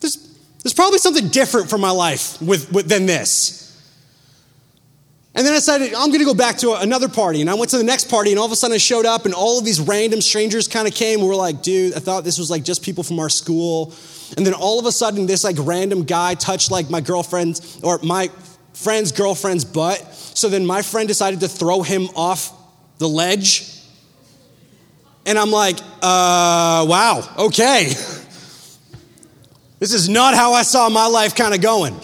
there's, 0.01 0.39
there's 0.63 0.75
probably 0.75 0.99
something 0.99 1.29
different 1.29 1.69
for 1.69 1.79
my 1.79 1.91
life 1.91 2.41
with, 2.41 2.73
with, 2.73 2.89
than 2.89 3.07
this. 3.07 3.64
And 5.37 5.45
then 5.45 5.53
I 5.53 5.57
decided 5.57 5.95
I'm 5.95 6.09
going 6.09 6.21
to 6.21 6.25
go 6.25 6.35
back 6.35 6.59
to 6.59 6.75
another 6.75 7.09
party. 7.09 7.41
And 7.41 7.51
I 7.51 7.55
went 7.55 7.71
to 7.73 7.79
the 7.79 7.85
next 7.85 8.09
party, 8.09 8.31
and 8.31 8.39
all 8.39 8.47
of 8.47 8.53
a 8.53 8.57
sudden 8.57 8.75
I 8.75 8.79
showed 8.79 9.05
up, 9.05 9.25
and 9.25 9.35
all 9.35 9.59
of 9.59 9.65
these 9.65 9.81
random 9.81 10.21
strangers 10.21 10.69
kind 10.69 10.87
of 10.87 10.95
came. 10.95 11.19
And 11.19 11.29
we're 11.29 11.35
like, 11.35 11.61
dude, 11.61 11.95
I 11.95 11.99
thought 11.99 12.23
this 12.23 12.39
was 12.39 12.51
like 12.51 12.63
just 12.63 12.83
people 12.83 13.03
from 13.03 13.19
our 13.19 13.29
school. 13.29 13.93
And 14.37 14.47
then 14.47 14.55
all 14.55 14.79
of 14.79 14.87
a 14.87 14.93
sudden, 14.93 15.27
this 15.27 15.43
like 15.43 15.57
random 15.59 16.05
guy 16.05 16.35
touched 16.35 16.71
like 16.71 16.89
my 16.89 17.01
girlfriend's 17.01 17.81
or 17.83 17.99
my 18.03 18.31
friend's 18.75 19.11
girlfriend's 19.11 19.65
butt. 19.65 19.99
So 20.15 20.49
then 20.49 20.65
my 20.65 20.83
friend 20.83 21.09
decided 21.09 21.41
to 21.41 21.49
throw 21.49 21.83
him 21.83 22.09
off 22.15 22.53
the 22.99 23.09
ledge. 23.09 23.81
And 25.27 25.37
I'm 25.37 25.51
like, 25.51 25.79
uh, 26.01 26.87
wow, 26.89 27.29
okay. 27.39 27.87
this 29.81 29.93
is 29.93 30.09
not 30.09 30.35
how 30.35 30.53
I 30.53 30.63
saw 30.63 30.89
my 30.89 31.07
life 31.07 31.35
kind 31.35 31.55
of 31.55 31.61
going. 31.61 31.99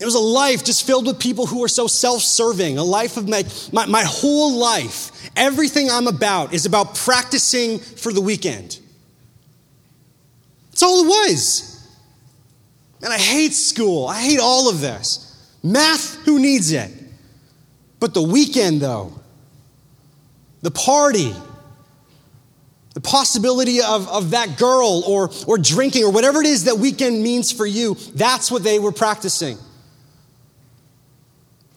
It 0.00 0.06
was 0.06 0.14
a 0.14 0.18
life 0.18 0.64
just 0.64 0.86
filled 0.86 1.06
with 1.06 1.20
people 1.20 1.44
who 1.44 1.60
were 1.60 1.68
so 1.68 1.86
self 1.86 2.22
serving, 2.22 2.78
a 2.78 2.82
life 2.82 3.18
of 3.18 3.28
my, 3.28 3.44
my, 3.70 3.84
my, 3.84 4.02
whole 4.02 4.58
life. 4.58 5.30
Everything 5.36 5.90
I'm 5.90 6.06
about 6.06 6.54
is 6.54 6.64
about 6.64 6.94
practicing 6.94 7.78
for 7.78 8.10
the 8.10 8.22
weekend. 8.22 8.80
That's 10.70 10.82
all 10.82 11.04
it 11.04 11.06
was. 11.06 11.86
And 13.02 13.12
I 13.12 13.18
hate 13.18 13.52
school. 13.52 14.06
I 14.06 14.22
hate 14.22 14.40
all 14.40 14.70
of 14.70 14.80
this. 14.80 15.26
Math, 15.62 16.14
who 16.24 16.38
needs 16.38 16.72
it? 16.72 16.90
But 17.98 18.14
the 18.14 18.22
weekend, 18.22 18.80
though, 18.80 19.12
the 20.62 20.70
party, 20.70 21.34
the 22.94 23.02
possibility 23.02 23.82
of, 23.82 24.08
of 24.08 24.30
that 24.30 24.56
girl 24.56 25.02
or, 25.06 25.30
or 25.46 25.58
drinking 25.58 26.04
or 26.04 26.10
whatever 26.10 26.40
it 26.40 26.46
is 26.46 26.64
that 26.64 26.78
weekend 26.78 27.22
means 27.22 27.52
for 27.52 27.66
you, 27.66 27.96
that's 28.14 28.50
what 28.50 28.62
they 28.62 28.78
were 28.78 28.92
practicing. 28.92 29.58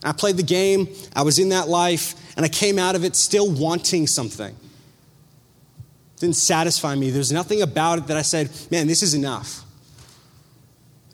I 0.03 0.11
played 0.11 0.37
the 0.37 0.43
game, 0.43 0.87
I 1.15 1.21
was 1.21 1.39
in 1.39 1.49
that 1.49 1.69
life, 1.69 2.15
and 2.35 2.45
I 2.45 2.49
came 2.49 2.77
out 2.77 2.95
of 2.95 3.03
it 3.03 3.15
still 3.15 3.49
wanting 3.49 4.07
something. 4.07 4.53
It 4.53 6.19
didn't 6.19 6.35
satisfy 6.35 6.95
me. 6.95 7.09
There's 7.09 7.31
nothing 7.31 7.61
about 7.61 7.99
it 7.99 8.07
that 8.07 8.17
I 8.17 8.21
said, 8.21 8.49
man, 8.69 8.87
this 8.87 9.01
is 9.03 9.13
enough. 9.13 9.63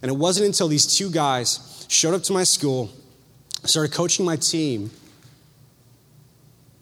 And 0.01 0.10
it 0.10 0.15
wasn't 0.15 0.48
until 0.48 0.67
these 0.67 0.98
two 0.98 1.12
guys 1.12 1.86
showed 1.89 2.13
up 2.13 2.24
to 2.24 2.34
my 2.34 2.43
school, 2.43 2.89
started 3.63 3.93
coaching 3.93 4.25
my 4.25 4.38
team, 4.38 4.91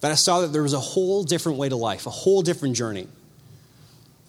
that 0.02 0.12
I 0.12 0.16
saw 0.16 0.42
that 0.42 0.54
there 0.54 0.62
was 0.62 0.74
a 0.74 0.80
whole 0.80 1.24
different 1.24 1.58
way 1.58 1.70
to 1.70 1.76
life, 1.76 2.06
a 2.06 2.12
whole 2.12 2.42
different 2.42 2.76
journey. 2.76 3.08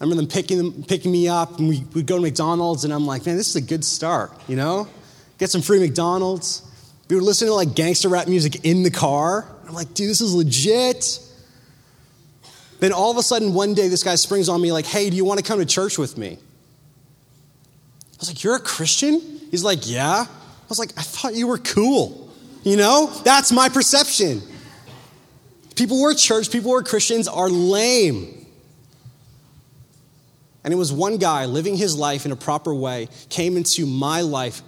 I 0.00 0.04
remember 0.04 0.22
them 0.22 0.30
picking, 0.30 0.58
them, 0.58 0.84
picking 0.84 1.12
me 1.12 1.28
up, 1.28 1.58
and 1.58 1.68
we, 1.68 1.84
would 1.94 2.06
go 2.06 2.16
to 2.16 2.22
McDonald's, 2.22 2.84
and 2.84 2.92
I'm 2.92 3.04
like, 3.04 3.26
man, 3.26 3.36
this 3.36 3.48
is 3.48 3.56
a 3.56 3.60
good 3.60 3.84
start, 3.84 4.32
you 4.46 4.56
know? 4.56 4.88
Get 5.38 5.50
some 5.50 5.60
free 5.60 5.80
McDonald's. 5.80 6.62
We 7.08 7.16
were 7.16 7.22
listening 7.22 7.50
to 7.50 7.54
like 7.54 7.74
gangster 7.74 8.08
rap 8.08 8.28
music 8.28 8.64
in 8.64 8.82
the 8.82 8.90
car. 8.90 9.46
I'm 9.66 9.74
like, 9.74 9.94
dude, 9.94 10.10
this 10.10 10.20
is 10.20 10.34
legit. 10.34 11.20
Then 12.80 12.92
all 12.92 13.10
of 13.10 13.16
a 13.16 13.22
sudden, 13.22 13.54
one 13.54 13.74
day, 13.74 13.88
this 13.88 14.04
guy 14.04 14.14
springs 14.14 14.48
on 14.48 14.60
me 14.60 14.72
like, 14.72 14.86
hey, 14.86 15.10
do 15.10 15.16
you 15.16 15.24
want 15.24 15.38
to 15.38 15.44
come 15.44 15.58
to 15.58 15.66
church 15.66 15.98
with 15.98 16.16
me? 16.16 16.38
I 16.38 18.16
was 18.20 18.28
like, 18.28 18.44
you're 18.44 18.56
a 18.56 18.60
Christian? 18.60 19.20
He's 19.50 19.64
like, 19.64 19.88
yeah. 19.90 20.26
I 20.28 20.66
was 20.68 20.78
like, 20.78 20.92
I 20.96 21.02
thought 21.02 21.34
you 21.34 21.46
were 21.46 21.58
cool. 21.58 22.30
You 22.62 22.76
know, 22.76 23.10
that's 23.24 23.52
my 23.52 23.68
perception. 23.68 24.42
People 25.76 25.96
who 25.96 26.04
are 26.04 26.14
church, 26.14 26.50
people 26.50 26.70
who 26.70 26.76
are 26.76 26.82
Christians 26.82 27.28
are 27.28 27.48
lame. 27.48 28.46
And 30.64 30.74
it 30.74 30.76
was 30.76 30.92
one 30.92 31.16
guy 31.16 31.46
living 31.46 31.76
his 31.76 31.96
life 31.96 32.26
in 32.26 32.32
a 32.32 32.36
proper 32.36 32.74
way, 32.74 33.08
came 33.30 33.56
into 33.56 33.86
my 33.86 34.20
life, 34.20 34.60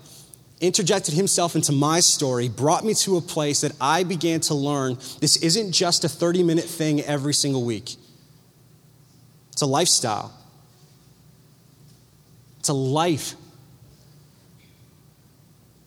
interjected 0.60 1.14
himself 1.14 1.54
into 1.54 1.72
my 1.72 2.00
story, 2.00 2.48
brought 2.48 2.84
me 2.84 2.94
to 2.94 3.16
a 3.16 3.20
place 3.20 3.62
that 3.62 3.72
I 3.80 4.04
began 4.04 4.40
to 4.40 4.54
learn 4.54 4.96
this 5.20 5.36
isn't 5.38 5.72
just 5.72 6.04
a 6.04 6.08
30 6.08 6.42
minute 6.42 6.64
thing 6.64 7.00
every 7.02 7.34
single 7.34 7.64
week, 7.64 7.96
it's 9.52 9.62
a 9.62 9.66
lifestyle, 9.66 10.32
it's 12.58 12.68
a 12.68 12.74
life. 12.74 13.34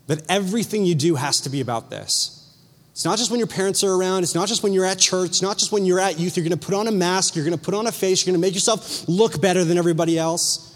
That 0.08 0.22
everything 0.30 0.84
you 0.84 0.96
do 0.96 1.16
has 1.16 1.40
to 1.42 1.50
be 1.50 1.62
about 1.62 1.90
this. 1.90 2.44
It's 2.92 3.06
not 3.06 3.18
just 3.18 3.32
when 3.32 3.40
your 3.40 3.48
parents 3.48 3.84
are 3.84 3.92
around. 3.92 4.24
It's 4.24 4.36
not 4.36 4.48
just 4.48 4.62
when 4.62 4.72
you're 4.72 4.86
at 4.86 5.00
church. 5.00 5.30
It's 5.30 5.42
not 5.42 5.58
just 5.58 5.72
when 5.72 5.86
you're 5.86 6.00
at 6.00 6.20
youth. 6.20 6.38
You're 6.38 6.44
going 6.48 6.60
to 6.60 6.64
put 6.64 6.76
on 6.76 6.88
a 6.88 6.92
mask. 6.92 7.36
You're 7.36 7.46
going 7.46 7.58
to 7.58 7.64
put 7.64 7.74
on 7.74 7.88
a 7.88 7.92
face. 7.92 8.24
You're 8.24 8.34
going 8.34 8.42
to 8.42 8.46
make 8.46 8.54
yourself 8.54 9.08
look 9.08 9.42
better 9.42 9.64
than 9.64 9.80
everybody 9.80 10.20
else. 10.20 10.70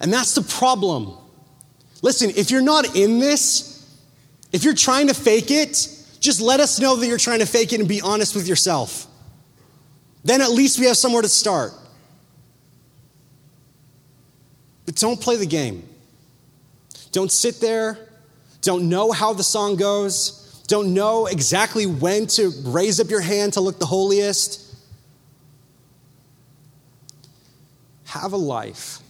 And 0.00 0.12
that's 0.12 0.34
the 0.34 0.42
problem. 0.42 1.16
Listen, 2.02 2.30
if 2.36 2.50
you're 2.50 2.62
not 2.62 2.96
in 2.96 3.18
this, 3.18 3.72
if 4.52 4.64
you're 4.64 4.74
trying 4.74 5.08
to 5.08 5.14
fake 5.14 5.50
it, 5.50 5.88
just 6.20 6.40
let 6.40 6.60
us 6.60 6.80
know 6.80 6.96
that 6.96 7.06
you're 7.06 7.18
trying 7.18 7.40
to 7.40 7.46
fake 7.46 7.72
it 7.72 7.80
and 7.80 7.88
be 7.88 8.00
honest 8.00 8.34
with 8.34 8.48
yourself. 8.48 9.06
Then 10.24 10.40
at 10.40 10.50
least 10.50 10.78
we 10.78 10.86
have 10.86 10.96
somewhere 10.96 11.22
to 11.22 11.28
start. 11.28 11.72
But 14.84 14.96
don't 14.96 15.20
play 15.20 15.36
the 15.36 15.46
game. 15.46 15.88
Don't 17.12 17.30
sit 17.30 17.60
there. 17.60 17.98
Don't 18.60 18.88
know 18.88 19.12
how 19.12 19.32
the 19.32 19.44
song 19.44 19.76
goes. 19.76 20.62
Don't 20.66 20.94
know 20.94 21.26
exactly 21.26 21.86
when 21.86 22.26
to 22.28 22.52
raise 22.64 22.98
up 22.98 23.08
your 23.08 23.20
hand 23.20 23.52
to 23.54 23.60
look 23.60 23.78
the 23.78 23.86
holiest. 23.86 24.74
Have 28.04 28.32
a 28.32 28.36
life 28.36 29.00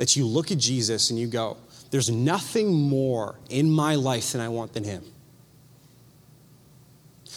that 0.00 0.16
you 0.16 0.26
look 0.26 0.50
at 0.50 0.56
Jesus 0.56 1.10
and 1.10 1.18
you 1.18 1.26
go, 1.26 1.58
There's 1.90 2.08
nothing 2.08 2.72
more 2.72 3.38
in 3.50 3.70
my 3.70 3.96
life 3.96 4.32
than 4.32 4.40
I 4.40 4.48
want 4.48 4.72
than 4.72 4.82
Him. 4.82 5.04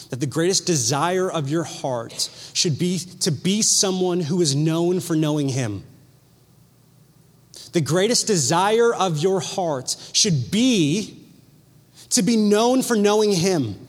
That 0.08 0.20
the 0.20 0.26
greatest 0.26 0.64
desire 0.66 1.30
of 1.30 1.50
your 1.50 1.64
heart 1.64 2.30
should 2.54 2.78
be 2.78 3.00
to 3.20 3.30
be 3.30 3.60
someone 3.60 4.18
who 4.18 4.40
is 4.40 4.56
known 4.56 5.00
for 5.00 5.14
knowing 5.14 5.50
Him. 5.50 5.84
The 7.72 7.82
greatest 7.82 8.26
desire 8.26 8.94
of 8.94 9.18
your 9.18 9.40
heart 9.40 9.94
should 10.14 10.50
be 10.50 11.22
to 12.10 12.22
be 12.22 12.38
known 12.38 12.82
for 12.82 12.96
knowing 12.96 13.32
Him. 13.32 13.88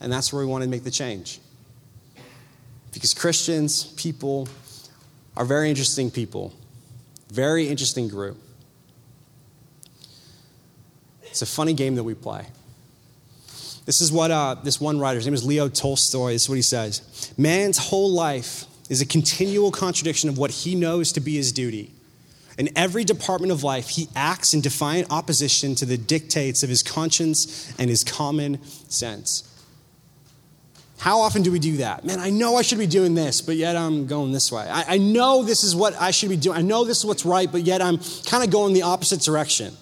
And 0.00 0.10
that's 0.10 0.32
where 0.32 0.42
we 0.42 0.50
want 0.50 0.64
to 0.64 0.70
make 0.70 0.84
the 0.84 0.90
change. 0.90 1.38
Because 2.96 3.12
Christians, 3.12 3.84
people, 3.98 4.48
are 5.36 5.44
very 5.44 5.68
interesting 5.68 6.10
people, 6.10 6.54
very 7.30 7.68
interesting 7.68 8.08
group. 8.08 8.38
It's 11.24 11.42
a 11.42 11.46
funny 11.46 11.74
game 11.74 11.96
that 11.96 12.04
we 12.04 12.14
play. 12.14 12.46
This 13.84 14.00
is 14.00 14.10
what 14.10 14.30
uh, 14.30 14.54
this 14.64 14.80
one 14.80 14.98
writer, 14.98 15.16
his 15.16 15.26
name 15.26 15.34
is 15.34 15.44
Leo 15.44 15.68
Tolstoy, 15.68 16.32
this 16.32 16.44
is 16.44 16.48
what 16.48 16.54
he 16.54 16.62
says 16.62 17.34
Man's 17.36 17.76
whole 17.76 18.10
life 18.10 18.64
is 18.88 19.02
a 19.02 19.06
continual 19.06 19.70
contradiction 19.70 20.30
of 20.30 20.38
what 20.38 20.50
he 20.50 20.74
knows 20.74 21.12
to 21.12 21.20
be 21.20 21.36
his 21.36 21.52
duty. 21.52 21.92
In 22.56 22.70
every 22.74 23.04
department 23.04 23.52
of 23.52 23.62
life, 23.62 23.90
he 23.90 24.08
acts 24.16 24.54
in 24.54 24.62
defiant 24.62 25.08
opposition 25.10 25.74
to 25.74 25.84
the 25.84 25.98
dictates 25.98 26.62
of 26.62 26.70
his 26.70 26.82
conscience 26.82 27.74
and 27.78 27.90
his 27.90 28.04
common 28.04 28.64
sense. 28.88 29.52
How 30.98 31.20
often 31.20 31.42
do 31.42 31.52
we 31.52 31.58
do 31.58 31.78
that? 31.78 32.04
Man, 32.04 32.18
I 32.18 32.30
know 32.30 32.56
I 32.56 32.62
should 32.62 32.78
be 32.78 32.86
doing 32.86 33.14
this, 33.14 33.40
but 33.42 33.56
yet 33.56 33.76
I'm 33.76 34.06
going 34.06 34.32
this 34.32 34.50
way. 34.50 34.62
I, 34.62 34.94
I 34.94 34.98
know 34.98 35.42
this 35.42 35.62
is 35.62 35.76
what 35.76 35.94
I 36.00 36.10
should 36.10 36.30
be 36.30 36.36
doing. 36.36 36.56
I 36.56 36.62
know 36.62 36.84
this 36.84 36.98
is 36.98 37.04
what's 37.04 37.26
right, 37.26 37.50
but 37.50 37.62
yet 37.62 37.82
I'm 37.82 37.98
kind 38.24 38.42
of 38.42 38.50
going 38.50 38.72
the 38.72 38.82
opposite 38.82 39.20
direction. 39.20 39.74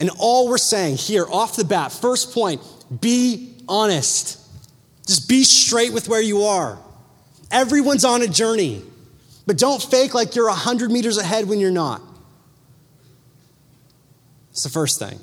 And 0.00 0.10
all 0.18 0.48
we're 0.48 0.58
saying 0.58 0.96
here, 0.96 1.26
off 1.28 1.56
the 1.56 1.64
bat, 1.64 1.92
first 1.92 2.32
point, 2.32 2.62
be 3.00 3.54
honest. 3.68 4.40
Just 5.06 5.28
be 5.28 5.44
straight 5.44 5.92
with 5.92 6.08
where 6.08 6.22
you 6.22 6.42
are. 6.42 6.78
Everyone's 7.50 8.04
on 8.04 8.22
a 8.22 8.28
journey, 8.28 8.82
but 9.46 9.58
don't 9.58 9.82
fake 9.82 10.14
like 10.14 10.34
you're 10.34 10.48
100 10.48 10.90
meters 10.90 11.18
ahead 11.18 11.46
when 11.46 11.60
you're 11.60 11.70
not. 11.70 12.00
It's 14.50 14.62
the 14.62 14.70
first 14.70 14.98
thing. 14.98 15.20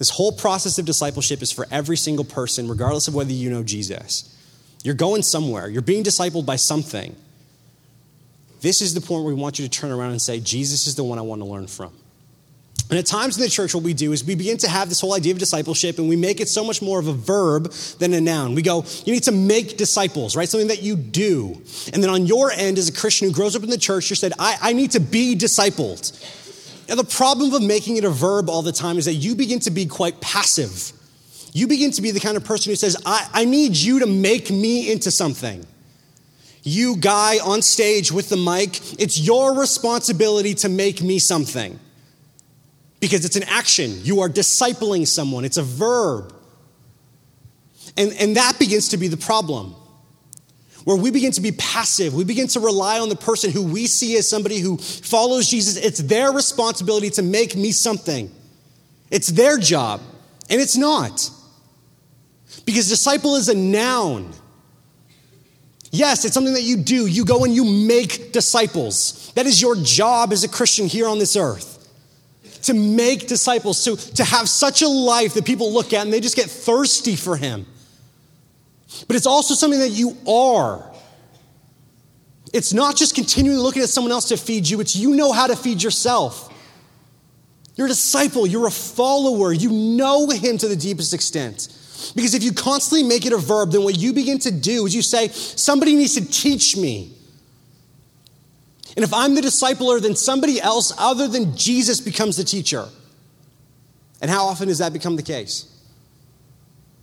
This 0.00 0.08
whole 0.08 0.32
process 0.32 0.78
of 0.78 0.86
discipleship 0.86 1.42
is 1.42 1.52
for 1.52 1.66
every 1.70 1.98
single 1.98 2.24
person, 2.24 2.68
regardless 2.68 3.06
of 3.06 3.14
whether 3.14 3.32
you 3.32 3.50
know 3.50 3.62
Jesus. 3.62 4.34
You're 4.82 4.94
going 4.94 5.22
somewhere, 5.22 5.68
you're 5.68 5.82
being 5.82 6.02
discipled 6.02 6.46
by 6.46 6.56
something. 6.56 7.14
This 8.62 8.80
is 8.80 8.94
the 8.94 9.02
point 9.02 9.24
where 9.24 9.34
we 9.34 9.38
want 9.38 9.58
you 9.58 9.68
to 9.68 9.70
turn 9.70 9.90
around 9.90 10.12
and 10.12 10.22
say, 10.22 10.40
Jesus 10.40 10.86
is 10.86 10.94
the 10.94 11.04
one 11.04 11.18
I 11.18 11.22
want 11.22 11.42
to 11.42 11.46
learn 11.46 11.66
from. 11.66 11.92
And 12.88 12.98
at 12.98 13.04
times 13.04 13.36
in 13.36 13.42
the 13.42 13.50
church, 13.50 13.74
what 13.74 13.84
we 13.84 13.92
do 13.92 14.12
is 14.12 14.24
we 14.24 14.34
begin 14.34 14.56
to 14.58 14.70
have 14.70 14.88
this 14.88 15.02
whole 15.02 15.12
idea 15.12 15.32
of 15.32 15.38
discipleship 15.38 15.98
and 15.98 16.08
we 16.08 16.16
make 16.16 16.40
it 16.40 16.48
so 16.48 16.64
much 16.64 16.80
more 16.80 16.98
of 16.98 17.06
a 17.06 17.12
verb 17.12 17.70
than 17.98 18.14
a 18.14 18.22
noun. 18.22 18.54
We 18.54 18.62
go, 18.62 18.86
you 19.04 19.12
need 19.12 19.24
to 19.24 19.32
make 19.32 19.76
disciples, 19.76 20.34
right? 20.34 20.48
Something 20.48 20.68
that 20.68 20.82
you 20.82 20.96
do. 20.96 21.60
And 21.92 22.02
then 22.02 22.08
on 22.08 22.24
your 22.24 22.50
end, 22.50 22.78
as 22.78 22.88
a 22.88 22.92
Christian 22.92 23.28
who 23.28 23.34
grows 23.34 23.54
up 23.54 23.62
in 23.62 23.68
the 23.68 23.78
church, 23.78 24.08
you 24.08 24.16
said, 24.16 24.32
I, 24.38 24.56
I 24.62 24.72
need 24.72 24.92
to 24.92 25.00
be 25.00 25.36
discipled. 25.36 26.10
Now, 26.90 26.96
the 26.96 27.04
problem 27.04 27.54
of 27.54 27.62
making 27.62 27.98
it 27.98 28.04
a 28.04 28.10
verb 28.10 28.50
all 28.50 28.62
the 28.62 28.72
time 28.72 28.98
is 28.98 29.04
that 29.04 29.14
you 29.14 29.36
begin 29.36 29.60
to 29.60 29.70
be 29.70 29.86
quite 29.86 30.20
passive. 30.20 30.90
You 31.52 31.68
begin 31.68 31.92
to 31.92 32.02
be 32.02 32.10
the 32.10 32.18
kind 32.18 32.36
of 32.36 32.42
person 32.42 32.72
who 32.72 32.74
says, 32.74 32.96
I, 33.06 33.28
I 33.32 33.44
need 33.44 33.76
you 33.76 34.00
to 34.00 34.06
make 34.06 34.50
me 34.50 34.90
into 34.90 35.12
something. 35.12 35.64
You, 36.64 36.96
guy 36.96 37.38
on 37.38 37.62
stage 37.62 38.10
with 38.10 38.28
the 38.28 38.36
mic, 38.36 39.00
it's 39.00 39.20
your 39.20 39.56
responsibility 39.56 40.52
to 40.54 40.68
make 40.68 41.00
me 41.00 41.20
something. 41.20 41.78
Because 42.98 43.24
it's 43.24 43.36
an 43.36 43.44
action. 43.44 44.00
You 44.02 44.22
are 44.22 44.28
discipling 44.28 45.06
someone, 45.06 45.44
it's 45.44 45.58
a 45.58 45.62
verb. 45.62 46.34
And, 47.96 48.12
and 48.14 48.36
that 48.36 48.58
begins 48.58 48.88
to 48.88 48.96
be 48.96 49.06
the 49.06 49.16
problem 49.16 49.76
where 50.84 50.96
we 50.96 51.10
begin 51.10 51.32
to 51.32 51.40
be 51.40 51.52
passive. 51.52 52.14
We 52.14 52.24
begin 52.24 52.48
to 52.48 52.60
rely 52.60 52.98
on 53.00 53.08
the 53.08 53.16
person 53.16 53.50
who 53.50 53.62
we 53.62 53.86
see 53.86 54.16
as 54.16 54.28
somebody 54.28 54.58
who 54.58 54.76
follows 54.78 55.48
Jesus. 55.48 55.76
It's 55.76 56.00
their 56.00 56.32
responsibility 56.32 57.10
to 57.10 57.22
make 57.22 57.56
me 57.56 57.72
something, 57.72 58.30
it's 59.10 59.28
their 59.28 59.58
job, 59.58 60.00
and 60.48 60.60
it's 60.60 60.76
not. 60.76 61.30
Because 62.64 62.88
disciple 62.88 63.36
is 63.36 63.48
a 63.48 63.54
noun. 63.54 64.32
Yes, 65.92 66.24
it's 66.24 66.34
something 66.34 66.54
that 66.54 66.62
you 66.62 66.76
do. 66.76 67.06
You 67.06 67.24
go 67.24 67.44
and 67.44 67.54
you 67.54 67.64
make 67.64 68.32
disciples. 68.32 69.32
That 69.34 69.46
is 69.46 69.60
your 69.60 69.76
job 69.76 70.32
as 70.32 70.44
a 70.44 70.48
Christian 70.48 70.86
here 70.86 71.08
on 71.08 71.18
this 71.18 71.36
earth. 71.36 71.78
To 72.64 72.74
make 72.74 73.26
disciples, 73.26 73.82
to, 73.84 73.96
to 74.14 74.24
have 74.24 74.48
such 74.48 74.82
a 74.82 74.88
life 74.88 75.34
that 75.34 75.44
people 75.44 75.72
look 75.72 75.92
at 75.92 76.02
and 76.02 76.12
they 76.12 76.20
just 76.20 76.36
get 76.36 76.46
thirsty 76.50 77.16
for 77.16 77.36
Him. 77.36 77.66
But 79.10 79.16
it's 79.16 79.26
also 79.26 79.54
something 79.54 79.80
that 79.80 79.88
you 79.88 80.16
are. 80.24 80.88
It's 82.52 82.72
not 82.72 82.94
just 82.94 83.16
continually 83.16 83.58
looking 83.58 83.82
at 83.82 83.88
someone 83.88 84.12
else 84.12 84.28
to 84.28 84.36
feed 84.36 84.68
you, 84.68 84.80
it's 84.80 84.94
you 84.94 85.16
know 85.16 85.32
how 85.32 85.48
to 85.48 85.56
feed 85.56 85.82
yourself. 85.82 86.48
You're 87.74 87.88
a 87.88 87.90
disciple, 87.90 88.46
you're 88.46 88.68
a 88.68 88.70
follower, 88.70 89.52
you 89.52 89.72
know 89.72 90.30
him 90.30 90.58
to 90.58 90.68
the 90.68 90.76
deepest 90.76 91.12
extent. 91.12 91.76
Because 92.14 92.34
if 92.34 92.44
you 92.44 92.52
constantly 92.52 93.02
make 93.02 93.26
it 93.26 93.32
a 93.32 93.36
verb, 93.36 93.72
then 93.72 93.82
what 93.82 93.98
you 93.98 94.12
begin 94.12 94.38
to 94.38 94.52
do 94.52 94.86
is 94.86 94.94
you 94.94 95.02
say, 95.02 95.26
somebody 95.26 95.96
needs 95.96 96.14
to 96.14 96.24
teach 96.24 96.76
me. 96.76 97.12
And 98.94 99.04
if 99.04 99.12
I'm 99.12 99.34
the 99.34 99.40
discipler, 99.40 100.00
then 100.00 100.14
somebody 100.14 100.60
else 100.60 100.92
other 100.96 101.26
than 101.26 101.56
Jesus 101.56 102.00
becomes 102.00 102.36
the 102.36 102.44
teacher. 102.44 102.86
And 104.22 104.30
how 104.30 104.44
often 104.44 104.68
does 104.68 104.78
that 104.78 104.92
become 104.92 105.16
the 105.16 105.24
case? 105.24 105.66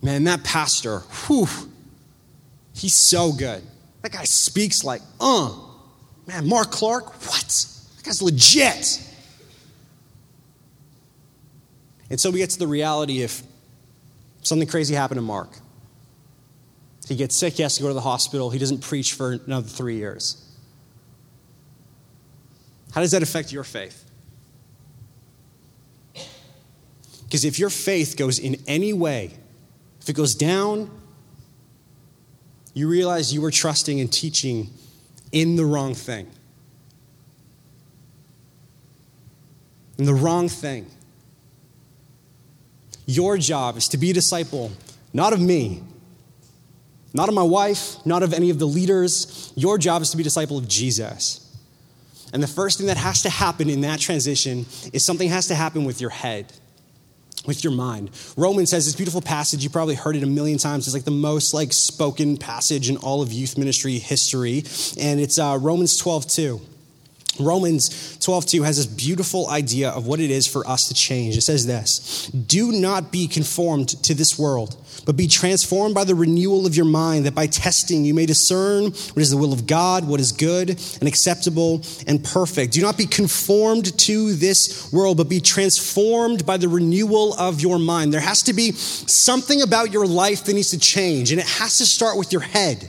Man, 0.00 0.24
that 0.24 0.42
pastor, 0.42 1.00
whew, 1.26 1.48
He's 2.78 2.94
so 2.94 3.32
good. 3.32 3.64
That 4.02 4.12
guy 4.12 4.22
speaks 4.22 4.84
like, 4.84 5.02
uh, 5.20 5.52
man, 6.28 6.48
Mark 6.48 6.70
Clark, 6.70 7.06
what? 7.26 7.66
That 7.96 8.04
guy's 8.04 8.22
legit. 8.22 9.04
And 12.08 12.20
so 12.20 12.30
we 12.30 12.38
get 12.38 12.50
to 12.50 12.58
the 12.58 12.68
reality 12.68 13.22
if 13.22 13.42
something 14.42 14.68
crazy 14.68 14.94
happened 14.94 15.18
to 15.18 15.22
Mark. 15.22 15.58
He 17.08 17.16
gets 17.16 17.34
sick, 17.34 17.54
he 17.54 17.64
has 17.64 17.76
to 17.78 17.82
go 17.82 17.88
to 17.88 17.94
the 17.94 18.00
hospital, 18.00 18.48
he 18.50 18.60
doesn't 18.60 18.82
preach 18.82 19.14
for 19.14 19.32
another 19.32 19.66
three 19.66 19.96
years. 19.96 20.44
How 22.92 23.00
does 23.00 23.10
that 23.10 23.24
affect 23.24 23.50
your 23.50 23.64
faith? 23.64 24.04
Because 27.24 27.44
if 27.44 27.58
your 27.58 27.70
faith 27.70 28.16
goes 28.16 28.38
in 28.38 28.56
any 28.68 28.92
way, 28.92 29.32
if 30.00 30.08
it 30.08 30.12
goes 30.12 30.36
down 30.36 30.97
you 32.78 32.88
realize 32.88 33.34
you 33.34 33.40
were 33.40 33.50
trusting 33.50 34.00
and 34.00 34.12
teaching 34.12 34.70
in 35.32 35.56
the 35.56 35.64
wrong 35.64 35.94
thing. 35.94 36.30
and 39.98 40.06
the 40.06 40.14
wrong 40.14 40.48
thing. 40.48 40.86
Your 43.06 43.36
job 43.36 43.76
is 43.76 43.88
to 43.88 43.98
be 43.98 44.10
a 44.10 44.14
disciple, 44.14 44.70
not 45.12 45.32
of 45.32 45.40
me, 45.40 45.82
not 47.12 47.28
of 47.28 47.34
my 47.34 47.42
wife, 47.42 47.96
not 48.06 48.22
of 48.22 48.32
any 48.32 48.50
of 48.50 48.58
the 48.58 48.66
leaders. 48.66 49.52
Your 49.56 49.76
job 49.76 50.02
is 50.02 50.10
to 50.10 50.16
be 50.16 50.22
a 50.22 50.24
disciple 50.24 50.58
of 50.58 50.68
Jesus. 50.68 51.44
And 52.32 52.42
the 52.42 52.48
first 52.48 52.78
thing 52.78 52.86
that 52.88 52.98
has 52.98 53.22
to 53.22 53.30
happen 53.30 53.68
in 53.68 53.80
that 53.80 53.98
transition 53.98 54.66
is 54.92 55.04
something 55.04 55.28
has 55.30 55.48
to 55.48 55.54
happen 55.54 55.84
with 55.84 56.00
your 56.00 56.10
head 56.10 56.52
with 57.48 57.64
your 57.64 57.72
mind. 57.72 58.10
Romans 58.36 58.70
says 58.70 58.84
this 58.84 58.94
beautiful 58.94 59.20
passage, 59.20 59.64
you 59.64 59.70
probably 59.70 59.96
heard 59.96 60.14
it 60.14 60.22
a 60.22 60.26
million 60.26 60.58
times. 60.58 60.86
It's 60.86 60.94
like 60.94 61.04
the 61.04 61.10
most 61.10 61.52
like 61.52 61.72
spoken 61.72 62.36
passage 62.36 62.88
in 62.88 62.96
all 62.98 63.22
of 63.22 63.32
youth 63.32 63.58
ministry 63.58 63.98
history. 63.98 64.58
And 65.00 65.18
it's 65.18 65.38
uh, 65.40 65.58
Romans 65.60 65.96
12, 65.96 66.28
2. 66.28 66.60
Romans 67.38 67.90
12:2 68.20 68.62
has 68.62 68.76
this 68.76 68.86
beautiful 68.86 69.48
idea 69.48 69.90
of 69.90 70.06
what 70.06 70.20
it 70.20 70.30
is 70.30 70.46
for 70.46 70.68
us 70.68 70.88
to 70.88 70.94
change. 70.94 71.36
It 71.36 71.42
says 71.42 71.66
this, 71.66 72.28
"Do 72.46 72.72
not 72.72 73.12
be 73.12 73.26
conformed 73.26 74.02
to 74.04 74.14
this 74.14 74.38
world, 74.38 74.76
but 75.04 75.16
be 75.16 75.26
transformed 75.26 75.94
by 75.94 76.04
the 76.04 76.14
renewal 76.14 76.66
of 76.66 76.76
your 76.76 76.84
mind, 76.84 77.26
that 77.26 77.34
by 77.34 77.46
testing 77.46 78.04
you 78.04 78.14
may 78.14 78.26
discern 78.26 78.84
what 78.84 79.22
is 79.22 79.30
the 79.30 79.36
will 79.36 79.52
of 79.52 79.66
God, 79.66 80.06
what 80.06 80.20
is 80.20 80.32
good 80.32 80.78
and 81.00 81.08
acceptable 81.08 81.82
and 82.06 82.22
perfect. 82.22 82.72
Do 82.72 82.82
not 82.82 82.96
be 82.98 83.06
conformed 83.06 83.96
to 83.98 84.34
this 84.34 84.92
world, 84.92 85.16
but 85.16 85.28
be 85.28 85.40
transformed 85.40 86.44
by 86.44 86.56
the 86.56 86.68
renewal 86.68 87.34
of 87.34 87.60
your 87.60 87.78
mind." 87.78 88.12
There 88.12 88.20
has 88.20 88.42
to 88.42 88.52
be 88.52 88.74
something 89.06 89.62
about 89.62 89.92
your 89.92 90.06
life 90.06 90.44
that 90.44 90.54
needs 90.54 90.70
to 90.70 90.78
change, 90.78 91.30
and 91.30 91.40
it 91.40 91.46
has 91.46 91.78
to 91.78 91.86
start 91.86 92.18
with 92.18 92.32
your 92.32 92.42
head. 92.42 92.88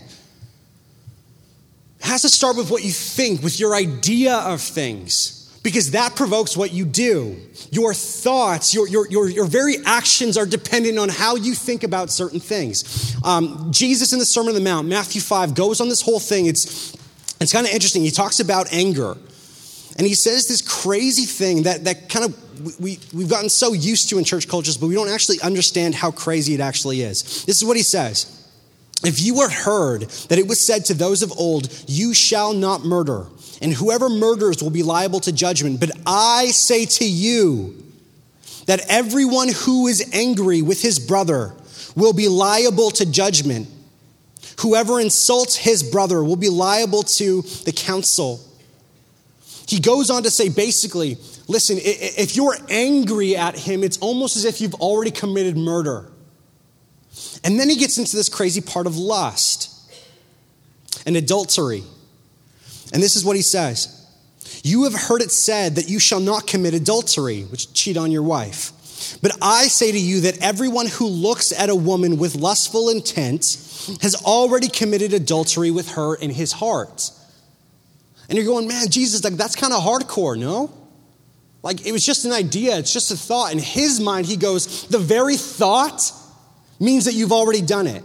It 2.00 2.06
has 2.06 2.22
to 2.22 2.30
start 2.30 2.58
with 2.58 2.72
what 2.72 2.84
you 2.84 2.92
think, 2.92 3.42
with 3.42 3.60
your 3.60 3.76
idea 3.76 4.36
of 4.36 4.62
things, 4.62 5.60
because 5.64 5.92
that 5.92 6.16
provokes 6.16 6.56
what 6.56 6.72
you 6.72 6.86
do. 6.86 7.38
Your 7.72 7.94
thoughts, 7.94 8.74
your, 8.74 8.88
your, 8.88 9.08
your, 9.10 9.30
your 9.30 9.46
very 9.46 9.76
actions 9.86 10.38
are 10.38 10.46
dependent 10.46 10.98
on 10.98 11.10
how 11.10 11.36
you 11.36 11.54
think 11.54 11.84
about 11.84 12.10
certain 12.10 12.40
things. 12.40 13.16
Um, 13.24 13.72
Jesus 13.72 14.14
in 14.14 14.20
the 14.20 14.26
Sermon 14.26 14.50
on 14.50 14.56
the 14.56 14.62
Mount, 14.62 14.88
Matthew 14.88 15.22
5, 15.22 15.54
goes 15.56 15.82
on 15.82 15.90
this 15.90 16.02
whole 16.02 16.20
thing. 16.20 16.46
It's, 16.46 16.96
it's 17.42 17.52
kind 17.52 17.68
of 17.68 17.74
interesting. 17.74 18.02
He 18.02 18.12
talks 18.12 18.40
about 18.40 18.72
anger. 18.72 19.18
And 19.98 20.08
he 20.08 20.16
says 20.16 20.48
this 20.48 20.62
crazy 20.62 21.26
thing 21.26 21.64
that, 21.64 21.84
that 21.84 22.08
kind 22.08 22.26
of 22.26 22.80
we, 22.80 23.00
we've 23.14 23.30
gotten 23.30 23.50
so 23.50 23.74
used 23.74 24.10
to 24.10 24.18
in 24.18 24.24
church 24.24 24.48
cultures, 24.48 24.78
but 24.78 24.88
we 24.88 24.96
don't 24.96 25.10
actually 25.10 25.40
understand 25.42 25.96
how 25.96 26.12
crazy 26.12 26.54
it 26.54 26.60
actually 26.60 27.02
is. 27.02 27.46
This 27.46 27.58
is 27.62 27.66
what 27.66 27.78
he 27.78 27.84
says. 27.84 28.39
If 29.04 29.22
you 29.22 29.36
were 29.36 29.50
heard 29.50 30.02
that 30.28 30.40
it 30.40 30.48
was 30.48 30.66
said 30.66 30.86
to 30.86 30.94
those 30.94 31.22
of 31.22 31.32
old, 31.38 31.70
You 31.88 32.14
shall 32.14 32.54
not 32.54 32.84
murder, 32.84 33.28
and 33.62 33.74
whoever 33.74 34.10
murders 34.10 34.62
will 34.62 34.72
be 34.72 34.84
liable 34.84 35.22
to 35.22 35.32
judgment. 35.32 35.80
But 35.80 35.92
I 36.06 36.48
say 36.48 36.86
to 36.86 37.06
you 37.06 37.82
that 38.66 38.82
everyone 38.90 39.50
who 39.50 39.88
is 39.88 40.10
angry 40.14 40.62
with 40.62 40.82
his 40.82 41.00
brother 41.00 41.54
will 41.96 42.14
be 42.14 42.28
liable 42.28 42.92
to 42.92 43.10
judgment. 43.10 43.68
Whoever 44.60 45.00
insults 45.00 45.56
his 45.56 45.82
brother 45.82 46.22
will 46.22 46.36
be 46.36 46.50
liable 46.50 47.04
to 47.04 47.42
the 47.64 47.72
council. 47.72 48.42
He 49.68 49.80
goes 49.80 50.10
on 50.10 50.24
to 50.24 50.32
say 50.32 50.50
basically, 50.50 51.18
listen, 51.48 51.78
if 51.80 52.36
you're 52.36 52.58
angry 52.70 53.38
at 53.38 53.58
him, 53.58 53.84
it's 53.84 53.98
almost 54.00 54.36
as 54.36 54.44
if 54.44 54.60
you've 54.60 54.76
already 54.76 55.12
committed 55.12 55.56
murder. 55.56 56.12
And 57.44 57.60
then 57.60 57.70
he 57.70 57.76
gets 57.76 57.98
into 57.98 58.16
this 58.16 58.30
crazy 58.30 58.62
part 58.62 58.88
of 58.88 58.98
lust 58.98 59.76
and 61.06 61.16
adultery. 61.16 61.84
And 62.94 63.02
this 63.02 63.16
is 63.16 63.24
what 63.24 63.36
he 63.36 63.42
says 63.42 63.96
You 64.64 64.84
have 64.84 64.94
heard 64.94 65.22
it 65.22 65.32
said 65.32 65.76
that 65.76 65.90
you 65.90 66.00
shall 66.00 66.20
not 66.20 66.48
commit 66.48 66.74
adultery, 66.74 67.44
which 67.44 67.74
cheat 67.74 67.98
on 67.98 68.12
your 68.12 68.24
wife. 68.24 68.74
But 69.22 69.38
I 69.42 69.68
say 69.68 69.92
to 69.92 70.00
you 70.00 70.22
that 70.22 70.40
everyone 70.40 70.88
who 70.88 71.08
looks 71.08 71.52
at 71.52 71.70
a 71.70 71.76
woman 71.76 72.18
with 72.18 72.36
lustful 72.36 72.90
intent 72.90 73.58
has 74.02 74.22
already 74.26 74.68
committed 74.68 75.14
adultery 75.14 75.72
with 75.72 75.92
her 75.92 76.16
in 76.16 76.30
his 76.30 76.52
heart. 76.52 77.12
And 78.28 78.38
you're 78.38 78.46
going, 78.46 78.68
man, 78.68 78.90
Jesus, 78.90 79.24
like 79.24 79.34
that's 79.34 79.56
kind 79.56 79.74
of 79.74 79.82
hardcore, 79.82 80.38
no? 80.38 80.72
Like 81.64 81.86
it 81.86 81.92
was 81.92 82.06
just 82.06 82.26
an 82.26 82.32
idea, 82.32 82.78
it's 82.78 82.94
just 82.94 83.12
a 83.12 83.18
thought. 83.18 83.52
In 83.52 83.60
his 83.60 84.00
mind, 84.00 84.26
he 84.26 84.38
goes, 84.38 84.88
the 84.88 85.00
very 85.00 85.36
thought 85.36 86.12
means 86.80 87.06
that 87.06 87.14
you've 87.14 87.32
already 87.32 87.62
done 87.62 87.88
it. 87.88 88.04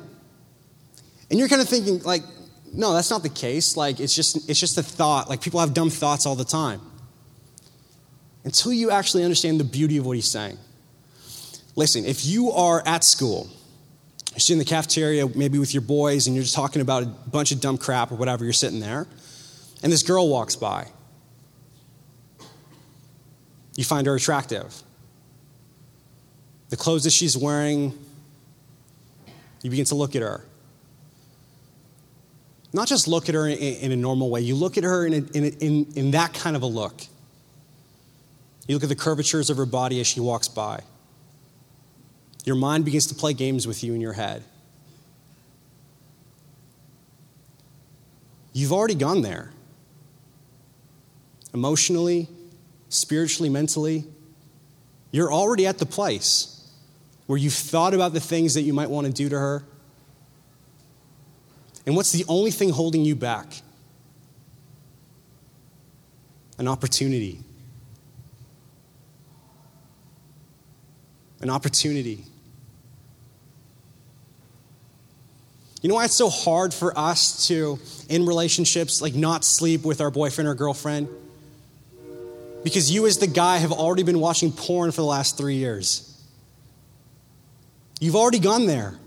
And 1.31 1.39
you're 1.39 1.49
kind 1.49 1.63
of 1.63 1.69
thinking, 1.69 2.01
like, 2.03 2.23
no, 2.73 2.93
that's 2.93 3.11
not 3.11 3.23
the 3.23 3.29
case. 3.29 3.77
Like, 3.77 4.01
it's 4.01 4.15
just, 4.15 4.49
it's 4.49 4.61
just 4.61 4.77
a 4.79 4.83
thought. 4.83 5.29
Like, 5.29 5.41
people 5.41 5.61
have 5.61 5.73
dumb 5.73 5.91
thoughts 5.91 6.27
all 6.27 6.35
the 6.35 6.45
time. 6.45 6.81
Until 8.45 8.73
you 8.73 8.91
actually 8.91 9.25
understand 9.25 9.59
the 9.59 9.65
beauty 9.65 9.97
of 9.97 10.07
what 10.07 10.17
he's 10.17 10.31
saying. 10.31 10.59
Listen, 11.77 12.05
if 12.05 12.27
you 12.27 12.51
are 12.51 12.83
at 12.87 13.03
school, 13.03 13.49
you're 14.33 14.41
sitting 14.41 14.55
in 14.55 14.59
the 14.59 14.65
cafeteria, 14.65 15.27
maybe 15.29 15.59
with 15.59 15.73
your 15.73 15.81
boys, 15.81 16.27
and 16.27 16.37
you're 16.37 16.43
just 16.43 16.55
talking 16.55 16.83
about 16.83 17.05
a 17.05 17.07
bunch 17.07 17.53
of 17.53 17.61
dumb 17.61 17.79
crap 17.79 18.13
or 18.13 18.17
whatever, 18.17 18.45
you're 18.45 18.53
sitting 18.53 18.81
there, 18.81 19.07
and 19.83 19.93
this 19.93 20.03
girl 20.03 20.29
walks 20.29 20.57
by. 20.57 20.87
You 23.77 23.85
find 23.85 24.07
her 24.07 24.15
attractive. 24.15 24.83
The 26.69 26.77
clothes 26.77 27.05
that 27.05 27.13
she's 27.13 27.37
wearing 27.37 27.97
you 29.65 29.71
begin 29.71 29.87
to 29.87 29.95
look 29.95 30.15
at 30.15 30.21
her. 30.21 30.45
Not 32.75 32.87
just 32.87 33.09
look 33.09 33.31
at 33.31 33.35
her 33.35 33.49
in, 33.49 33.57
in 33.57 33.93
a 33.93 33.97
normal 33.97 34.29
way, 34.29 34.43
you 34.43 34.55
look 34.55 34.77
at 34.77 34.85
her 34.85 35.07
in, 35.07 35.15
a, 35.15 35.17
in, 35.17 35.45
a, 35.45 35.49
in, 35.65 35.87
in 35.97 36.11
that 36.11 36.35
kind 36.35 36.55
of 36.55 36.63
a 36.63 36.67
look. 36.67 37.01
You 38.69 38.77
look 38.77 38.83
at 38.83 38.91
the 38.91 38.95
curvatures 38.95 39.49
of 39.49 39.57
her 39.57 39.65
body 39.65 40.01
as 40.01 40.07
she 40.07 40.21
walks 40.21 40.49
by. 40.49 40.83
Your 42.45 42.57
mind 42.57 42.85
begins 42.85 43.07
to 43.07 43.15
play 43.15 43.33
games 43.33 43.67
with 43.67 43.83
you 43.83 43.95
in 43.95 44.03
your 44.03 44.13
head. 44.13 44.45
You've 48.53 48.73
already 48.73 48.95
gone 48.95 49.23
there. 49.23 49.51
Emotionally, 51.55 52.29
spiritually, 52.91 53.49
mentally, 53.49 54.05
you're 55.11 55.33
already 55.33 55.67
at 55.67 55.79
the 55.79 55.87
place 55.87 56.54
where 57.27 57.39
you've 57.39 57.55
thought 57.55 57.95
about 57.95 58.13
the 58.13 58.21
things 58.21 58.55
that 58.55 58.63
you 58.63 58.73
might 58.73 58.91
want 58.91 59.07
to 59.07 59.13
do 59.13 59.29
to 59.29 59.39
her? 59.39 59.65
And 61.87 61.97
what's 61.97 62.13
the 62.13 62.25
only 62.29 62.51
thing 62.51 62.71
holding 62.71 63.05
you 63.05 63.15
back? 63.15 63.47
An 66.59 66.69
opportunity. 66.69 67.41
An 71.41 71.51
opportunity. 71.51 72.25
You 75.83 75.89
know 75.89 75.97
why 75.97 76.07
it's 76.07 76.15
so 76.15 76.31
hard 76.31 76.73
for 76.73 76.99
us 76.99 77.49
to, 77.49 77.79
in 78.09 78.25
relationships, 78.25 79.03
like 79.03 79.15
not 79.15 79.45
sleep 79.45 79.85
with 79.85 80.01
our 80.01 80.11
boyfriend 80.11 80.49
or 80.49 80.55
girlfriend? 80.55 81.09
Because 82.63 82.91
you, 82.91 83.07
as 83.07 83.19
the 83.19 83.27
guy, 83.27 83.59
have 83.59 83.73
already 83.73 84.03
been 84.03 84.21
watching 84.21 84.51
porn 84.51 84.93
for 84.93 85.03
the 85.03 85.07
last 85.07 85.37
three 85.37 85.57
years. 85.57 86.14
You've 88.05 88.17
already 88.17 88.39
gone 88.39 88.67
there. 88.67 88.99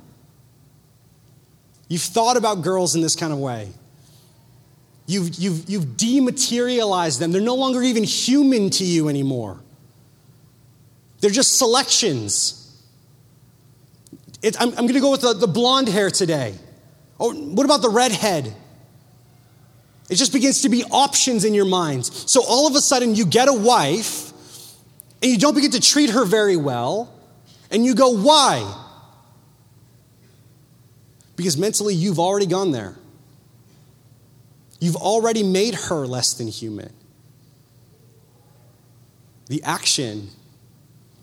You've 1.88 2.02
thought 2.02 2.36
about 2.36 2.64
girls 2.64 2.96
in 2.96 3.02
this 3.02 3.16
kind 3.16 3.32
of 3.32 3.38
way. 3.38 3.70
You've, 5.06 5.36
you've, 5.36 5.70
you've 5.70 5.96
dematerialized 5.96 7.20
them. 7.20 7.32
They're 7.32 7.40
no 7.40 7.54
longer 7.54 7.84
even 7.84 8.04
human 8.04 8.72
to 8.72 8.84
you 8.84 9.08
anymore. 9.08 9.60
They're 11.20 11.30
just 11.30 11.60
selections. 11.60 12.76
It, 14.42 14.60
I'm, 14.60 14.70
I'm 14.70 14.88
going 14.88 14.96
to 14.96 15.00
go 15.00 15.12
with 15.12 15.22
the, 15.22 15.34
the 15.34 15.48
blonde 15.48 15.90
hair 15.90 16.10
today. 16.10 16.56
Oh, 17.20 17.36
what 17.36 17.66
about 17.66 17.84
the 17.84 17.90
redhead? 17.90 18.52
It 20.10 20.16
just 20.16 20.34
begins 20.34 20.64
to 20.64 20.70
be 20.70 20.84
options 20.86 21.46
in 21.46 21.54
your 21.54 21.66
minds. 21.66 22.32
So 22.32 22.42
all 22.44 22.66
of 22.66 22.76
a 22.76 22.82
sudden, 22.82 23.14
you 23.14 23.28
get 23.28 23.48
a 23.48 23.54
wife 23.54 24.32
and 25.22 25.32
you 25.32 25.38
don't 25.38 25.54
begin 25.54 25.70
to 25.72 25.82
treat 25.82 26.10
her 26.10 26.26
very 26.26 26.58
well. 26.58 27.14
And 27.70 27.86
you 27.86 27.94
go, 27.94 28.10
why? 28.10 28.86
Because 31.38 31.58
mentally, 31.58 31.96
you've 31.96 32.20
already 32.20 32.48
gone 32.48 32.72
there. 32.72 32.96
You've 34.82 34.98
already 34.98 35.44
made 35.44 35.76
her 35.76 36.06
less 36.06 36.34
than 36.34 36.48
human. 36.48 36.92
The 39.48 39.64
action 39.64 40.30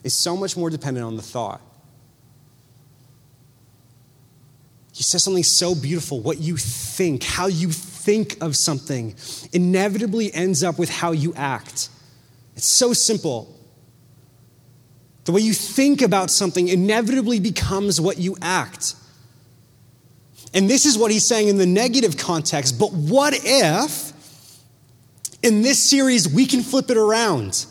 is 0.03 0.15
so 0.15 0.37
much 0.37 0.57
more 0.57 0.71
dependent 0.71 1.05
on 1.05 1.17
the 1.17 1.23
thought. 1.23 1.61
He 4.93 5.03
says 5.03 5.25
something 5.25 5.43
so 5.43 5.75
beautiful. 5.75 6.21
What 6.21 6.39
you 6.39 6.57
think, 6.57 7.25
how 7.25 7.47
you 7.49 7.71
think 7.71 8.41
of 8.41 8.57
something, 8.57 9.15
inevitably 9.53 10.33
ends 10.33 10.63
up 10.63 10.79
with 10.79 10.89
how 10.89 11.11
you 11.11 11.35
act. 11.35 11.89
It's 12.57 12.67
so 12.67 12.93
simple. 12.93 13.53
The 15.25 15.33
way 15.33 15.41
you 15.41 15.55
think 15.55 16.03
about 16.03 16.31
something 16.31 16.69
inevitably 16.69 17.41
becomes 17.41 18.01
what 18.01 18.19
you 18.19 18.37
act. 18.41 18.95
And 20.55 20.71
this 20.71 20.87
is 20.87 20.97
what 20.97 21.11
he's 21.11 21.27
saying 21.27 21.49
in 21.49 21.59
the 21.59 21.67
negative 21.67 22.17
context. 22.17 22.79
But 22.79 22.93
what 22.93 23.35
if, 23.37 24.13
in 25.43 25.63
this 25.63 25.83
series, 25.83 26.33
we 26.33 26.47
can 26.47 26.63
flip 26.63 26.91
it 26.91 26.97
around? 26.97 27.67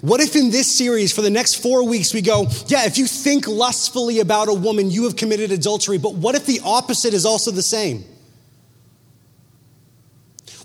What 0.00 0.20
if 0.20 0.36
in 0.36 0.50
this 0.50 0.70
series, 0.70 1.14
for 1.14 1.22
the 1.22 1.30
next 1.30 1.62
four 1.62 1.86
weeks, 1.88 2.12
we 2.12 2.20
go, 2.20 2.48
yeah, 2.66 2.84
if 2.84 2.98
you 2.98 3.06
think 3.06 3.46
lustfully 3.46 4.18
about 4.20 4.48
a 4.48 4.52
woman, 4.52 4.90
you 4.90 5.04
have 5.04 5.14
committed 5.14 5.52
adultery, 5.52 5.98
but 5.98 6.14
what 6.14 6.34
if 6.34 6.44
the 6.44 6.60
opposite 6.62 7.14
is 7.14 7.24
also 7.24 7.50
the 7.52 7.62
same? 7.62 8.04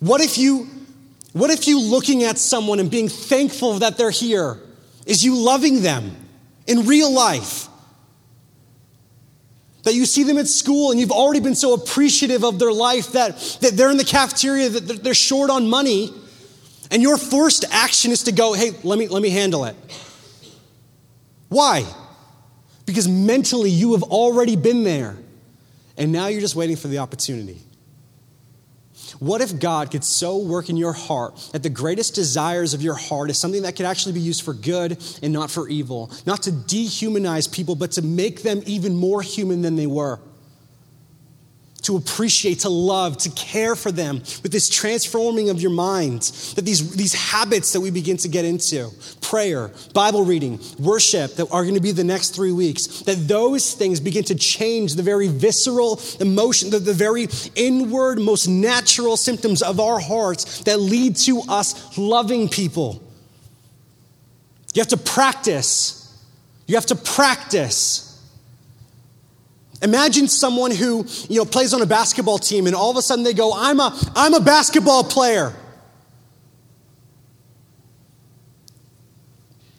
What 0.02 0.20
if 0.20 0.38
you, 0.38 0.68
what 1.32 1.52
if 1.52 1.68
you 1.68 1.80
looking 1.80 2.24
at 2.24 2.38
someone 2.38 2.80
and 2.80 2.90
being 2.90 3.08
thankful 3.08 3.76
that 3.76 3.98
they're 3.98 4.10
here 4.10 4.58
is 5.06 5.24
you 5.24 5.38
loving 5.38 5.84
them 5.84 6.16
in 6.68 6.86
real 6.86 7.12
life? 7.12 7.69
That 9.84 9.94
you 9.94 10.06
see 10.06 10.24
them 10.24 10.38
at 10.38 10.48
school 10.48 10.92
and 10.92 11.00
you've 11.00 11.12
already 11.12 11.40
been 11.40 11.56
so 11.56 11.74
appreciative 11.74 12.44
of 12.44 12.60
their 12.60 12.72
life 12.72 13.14
that, 13.14 13.38
that 13.62 13.78
they're 13.78 13.92
in 13.92 13.98
the 13.98 14.04
cafeteria, 14.04 14.70
that 14.70 15.04
they're 15.04 15.14
short 15.14 15.50
on 15.50 15.70
money, 15.70 16.14
and 16.92 17.02
your 17.02 17.18
first 17.18 17.66
action 17.72 18.12
is 18.12 18.24
to 18.24 18.32
go, 18.32 18.54
hey, 18.54 18.72
let 18.84 18.98
me, 19.00 19.08
let 19.08 19.22
me 19.22 19.30
handle 19.30 19.66
it. 19.66 19.76
Why? 21.48 21.86
Because 22.86 23.08
mentally 23.08 23.70
you 23.70 23.94
have 23.94 24.04
already 24.04 24.56
been 24.56 24.84
there, 24.84 25.16
and 25.98 26.12
now 26.12 26.28
you're 26.28 26.42
just 26.42 26.56
waiting 26.56 26.76
for 26.76 26.88
the 26.88 26.98
opportunity. 26.98 27.62
What 29.20 29.42
if 29.42 29.60
God 29.60 29.92
could 29.92 30.04
so 30.04 30.38
work 30.38 30.70
in 30.70 30.78
your 30.78 30.94
heart 30.94 31.36
that 31.52 31.64
the 31.64 31.70
greatest 31.70 32.16
desires 32.16 32.74
of 32.74 32.82
your 32.82 32.96
heart 32.96 33.30
is 33.30 33.38
something 33.38 33.64
that 33.64 33.76
could 33.76 33.86
actually 33.86 34.14
be 34.14 34.20
used 34.20 34.44
for 34.44 34.54
good 34.54 35.04
and 35.24 35.34
not 35.34 35.50
for 35.50 35.68
evil? 35.68 36.12
Not 36.26 36.44
to 36.44 36.52
dehumanize 36.52 37.52
people, 37.52 37.76
but 37.76 37.92
to 37.94 38.02
make 38.02 38.44
them 38.44 38.62
even 38.66 38.96
more 38.96 39.22
human 39.22 39.62
than 39.62 39.76
they 39.76 39.88
were 39.88 40.20
to 41.82 41.96
appreciate, 41.96 42.60
to 42.60 42.70
love, 42.70 43.18
to 43.18 43.30
care 43.32 43.76
for 43.76 43.92
them 43.92 44.18
with 44.44 44.52
this 44.52 44.70
transforming 44.70 45.50
of 45.50 45.62
your 45.62 45.72
mind. 45.72 46.22
That 46.56 46.66
these, 46.66 46.96
these 46.96 47.14
habits 47.14 47.74
that 47.74 47.82
we 47.82 47.92
begin 47.92 48.18
to 48.18 48.28
get 48.28 48.46
into 48.46 48.90
prayer, 49.22 49.72
Bible 49.94 50.26
reading, 50.26 50.60
worship 50.78 51.36
that 51.36 51.50
are 51.52 51.64
going 51.64 51.76
to 51.76 51.82
be 51.82 51.92
the 51.92 52.04
next 52.04 52.36
three 52.36 52.52
weeks 52.52 53.02
that 53.02 53.28
those 53.28 53.74
things 53.74 54.00
begin 54.00 54.24
to 54.26 54.36
change 54.36 54.96
the 54.96 55.04
very 55.04 55.28
visceral 55.28 56.02
emotion, 56.20 56.70
the, 56.70 56.80
the 56.80 56.94
very 56.94 57.28
inward, 57.56 58.20
most 58.20 58.48
natural 58.48 59.18
symptoms 59.18 59.62
of 59.62 59.80
our 59.80 60.00
hearts 60.00 60.64
that 60.64 60.80
lead 60.80 61.16
to 61.16 61.42
us 61.48 61.98
loving 61.98 62.50
people. 62.50 63.02
You 64.74 64.82
have 64.82 64.90
to 64.90 64.98
practice. 64.98 65.96
You 66.68 66.76
have 66.76 66.86
to 66.88 66.96
practice 66.96 68.09
Imagine 69.82 70.28
someone 70.28 70.72
who, 70.72 71.06
you 71.30 71.38
know, 71.38 71.46
plays 71.46 71.74
on 71.74 71.82
a 71.82 71.86
basketball 71.86 72.38
team 72.38 72.68
and 72.68 72.76
all 72.76 72.92
of 72.92 72.98
a 72.98 73.02
sudden 73.02 73.24
they 73.24 73.34
go, 73.34 73.54
I'm 73.56 73.80
a, 73.80 73.98
I'm 74.16 74.34
a 74.34 74.42
basketball 74.42 75.06
player. 75.06 75.54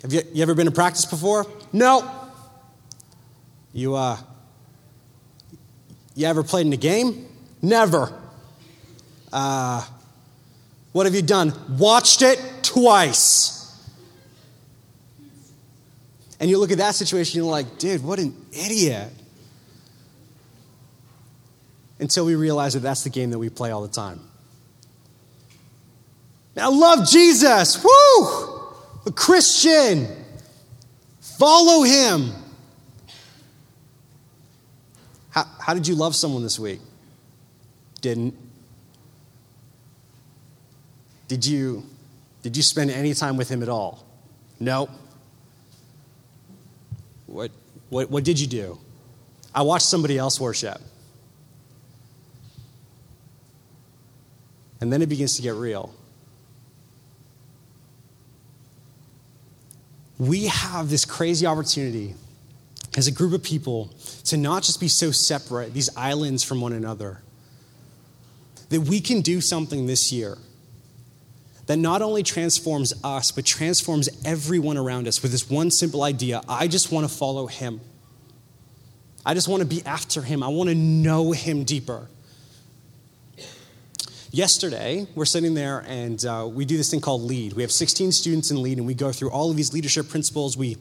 Have 0.02 0.12
you, 0.12 0.22
you 0.32 0.42
ever 0.42 0.54
been 0.54 0.64
to 0.64 0.72
practice 0.72 1.04
before? 1.04 1.46
No. 1.72 2.10
You, 3.74 3.94
uh, 3.94 4.16
you 6.14 6.26
ever 6.26 6.42
played 6.42 6.66
in 6.66 6.72
a 6.72 6.78
game? 6.78 7.26
Never. 7.60 8.10
Uh, 9.30 9.86
what 10.92 11.04
have 11.04 11.14
you 11.14 11.22
done? 11.22 11.52
Watched 11.78 12.22
it 12.22 12.42
twice. 12.62 13.58
And 16.40 16.48
you 16.48 16.58
look 16.58 16.72
at 16.72 16.78
that 16.78 16.94
situation, 16.94 17.42
you're 17.42 17.50
like, 17.50 17.76
dude, 17.76 18.02
what 18.02 18.18
an 18.18 18.34
idiot 18.50 19.12
until 22.00 22.24
we 22.24 22.34
realize 22.34 22.74
that 22.74 22.80
that's 22.80 23.04
the 23.04 23.10
game 23.10 23.30
that 23.30 23.38
we 23.38 23.50
play 23.50 23.70
all 23.70 23.82
the 23.82 23.88
time. 23.88 24.20
I 26.56 26.68
love 26.68 27.08
Jesus. 27.08 27.82
Woo! 27.82 28.26
A 29.06 29.12
Christian. 29.14 30.08
Follow 31.20 31.82
him. 31.82 32.32
How, 35.30 35.44
how 35.60 35.74
did 35.74 35.86
you 35.86 35.94
love 35.94 36.16
someone 36.16 36.42
this 36.42 36.58
week? 36.58 36.80
Didn't. 38.00 38.34
Did 41.28 41.46
you, 41.46 41.84
did 42.42 42.56
you 42.56 42.62
spend 42.62 42.90
any 42.90 43.14
time 43.14 43.36
with 43.36 43.48
him 43.48 43.62
at 43.62 43.68
all? 43.68 44.04
No. 44.58 44.90
What, 47.26 47.52
what, 47.90 48.10
what 48.10 48.24
did 48.24 48.40
you 48.40 48.48
do? 48.48 48.78
I 49.54 49.62
watched 49.62 49.86
somebody 49.86 50.18
else 50.18 50.40
worship. 50.40 50.80
And 54.80 54.92
then 54.92 55.02
it 55.02 55.08
begins 55.08 55.36
to 55.36 55.42
get 55.42 55.54
real. 55.54 55.94
We 60.18 60.46
have 60.46 60.90
this 60.90 61.04
crazy 61.04 61.46
opportunity 61.46 62.14
as 62.96 63.06
a 63.06 63.12
group 63.12 63.32
of 63.32 63.42
people 63.42 63.90
to 64.24 64.36
not 64.36 64.62
just 64.62 64.80
be 64.80 64.88
so 64.88 65.10
separate, 65.10 65.72
these 65.72 65.94
islands 65.96 66.42
from 66.42 66.60
one 66.60 66.72
another, 66.72 67.22
that 68.68 68.82
we 68.82 69.00
can 69.00 69.20
do 69.20 69.40
something 69.40 69.86
this 69.86 70.12
year 70.12 70.36
that 71.70 71.76
not 71.76 72.02
only 72.02 72.24
transforms 72.24 72.92
us, 73.04 73.30
but 73.30 73.44
transforms 73.44 74.08
everyone 74.24 74.76
around 74.76 75.06
us 75.06 75.22
with 75.22 75.30
this 75.30 75.48
one 75.48 75.70
simple 75.70 76.02
idea 76.02 76.42
I 76.48 76.66
just 76.66 76.90
want 76.90 77.08
to 77.08 77.14
follow 77.14 77.46
him. 77.46 77.80
I 79.24 79.34
just 79.34 79.46
want 79.46 79.60
to 79.60 79.68
be 79.68 79.80
after 79.86 80.22
him. 80.22 80.42
I 80.42 80.48
want 80.48 80.68
to 80.68 80.74
know 80.74 81.30
him 81.30 81.62
deeper. 81.62 82.08
Yesterday, 84.32 85.08
we're 85.16 85.24
sitting 85.24 85.54
there 85.54 85.84
and 85.88 86.24
uh, 86.24 86.48
we 86.48 86.64
do 86.64 86.76
this 86.76 86.88
thing 86.88 87.00
called 87.00 87.22
LEAD. 87.22 87.54
We 87.54 87.62
have 87.62 87.72
16 87.72 88.12
students 88.12 88.52
in 88.52 88.62
LEAD, 88.62 88.78
and 88.78 88.86
we 88.86 88.94
go 88.94 89.10
through 89.10 89.30
all 89.30 89.50
of 89.50 89.56
these 89.56 89.72
leadership 89.72 90.08
principles. 90.08 90.56
We 90.56 90.76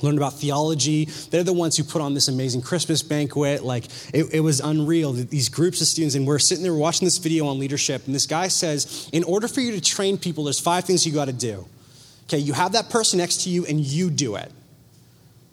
learn 0.00 0.16
about 0.16 0.32
theology. 0.34 1.04
They're 1.30 1.44
the 1.44 1.52
ones 1.52 1.76
who 1.76 1.84
put 1.84 2.02
on 2.02 2.14
this 2.14 2.26
amazing 2.26 2.62
Christmas 2.62 3.00
banquet. 3.00 3.62
Like, 3.62 3.84
it, 4.12 4.34
it 4.34 4.40
was 4.40 4.58
unreal. 4.58 5.12
These 5.12 5.48
groups 5.48 5.80
of 5.80 5.86
students, 5.86 6.16
and 6.16 6.26
we're 6.26 6.40
sitting 6.40 6.64
there 6.64 6.74
watching 6.74 7.06
this 7.06 7.18
video 7.18 7.46
on 7.46 7.60
leadership, 7.60 8.04
and 8.06 8.14
this 8.14 8.26
guy 8.26 8.48
says, 8.48 9.08
In 9.12 9.22
order 9.22 9.46
for 9.46 9.60
you 9.60 9.70
to 9.70 9.80
train 9.80 10.18
people, 10.18 10.42
there's 10.42 10.58
five 10.58 10.84
things 10.84 11.06
you 11.06 11.12
got 11.12 11.26
to 11.26 11.32
do. 11.32 11.64
Okay, 12.24 12.38
you 12.38 12.52
have 12.52 12.72
that 12.72 12.90
person 12.90 13.18
next 13.18 13.44
to 13.44 13.50
you, 13.50 13.64
and 13.64 13.78
you 13.78 14.10
do 14.10 14.34
it. 14.34 14.50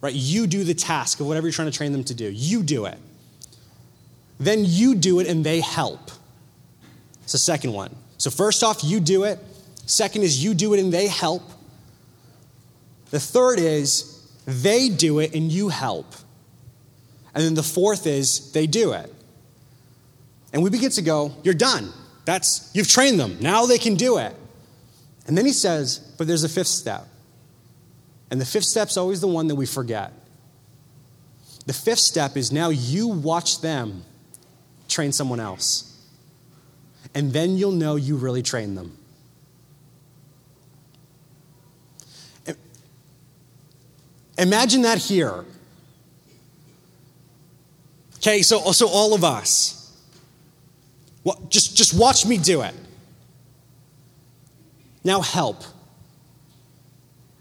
Right? 0.02 0.16
You 0.16 0.48
do 0.48 0.64
the 0.64 0.74
task 0.74 1.20
of 1.20 1.28
whatever 1.28 1.46
you're 1.46 1.54
trying 1.54 1.70
to 1.70 1.78
train 1.78 1.92
them 1.92 2.06
to 2.06 2.16
do. 2.16 2.26
You 2.26 2.64
do 2.64 2.86
it. 2.86 2.98
Then 4.40 4.64
you 4.66 4.96
do 4.96 5.20
it, 5.20 5.28
and 5.28 5.46
they 5.46 5.60
help. 5.60 6.10
It's 7.30 7.34
the 7.34 7.38
second 7.38 7.74
one. 7.74 7.96
So, 8.18 8.32
first 8.32 8.64
off, 8.64 8.84
you 8.84 9.00
do 9.00 9.24
it. 9.24 9.38
Second 9.86 10.24
is 10.24 10.44
you 10.44 10.56
do 10.56 10.74
it 10.74 10.80
and 10.80 10.92
they 10.92 11.06
help. 11.06 11.44
The 13.12 13.20
third 13.20 13.60
is 13.60 14.28
they 14.48 14.90
do 14.90 15.20
it 15.20 15.36
and 15.36 15.52
you 15.52 15.70
help. 15.70 16.12
And 17.36 17.44
then 17.44 17.54
the 17.54 17.62
fourth 17.62 18.08
is 18.08 18.52
they 18.54 18.66
do 18.66 18.94
it. 18.94 19.14
And 20.54 20.64
we 20.64 20.72
begin 20.72 20.90
to 20.90 21.04
go, 21.04 21.32
You're 21.44 21.54
done. 21.54 21.94
That's, 22.26 22.72
you've 22.74 22.88
trained 22.88 23.20
them. 23.20 23.38
Now 23.40 23.68
they 23.68 23.78
can 23.78 23.94
do 23.94 24.18
it. 24.18 24.36
And 25.28 25.38
then 25.38 25.46
he 25.46 25.54
says, 25.54 26.00
But 26.18 26.26
there's 26.26 26.44
a 26.44 26.50
fifth 26.50 26.66
step. 26.66 27.06
And 28.32 28.42
the 28.42 28.46
fifth 28.46 28.66
step's 28.66 28.98
always 28.98 29.22
the 29.22 29.28
one 29.28 29.50
that 29.50 29.56
we 29.56 29.68
forget. 29.68 30.14
The 31.68 31.74
fifth 31.74 32.00
step 32.00 32.36
is 32.36 32.52
now 32.52 32.70
you 32.70 33.08
watch 33.08 33.62
them 33.62 34.04
train 34.88 35.12
someone 35.12 35.40
else 35.40 35.89
and 37.14 37.34
then 37.34 37.58
you'll 37.58 37.72
know 37.72 37.96
you 37.96 38.16
really 38.16 38.44
trained 38.44 38.78
them. 38.78 38.98
Imagine 44.38 44.84
that 44.84 45.00
here. 45.00 45.44
Okay, 48.18 48.42
so, 48.42 48.72
so 48.72 48.88
all 48.88 49.14
of 49.14 49.24
us. 49.24 49.76
Just, 51.50 51.76
just 51.76 51.94
watch 51.94 52.26
me 52.26 52.38
do 52.38 52.62
it. 52.62 52.74
Now 55.04 55.22
help. 55.22 55.64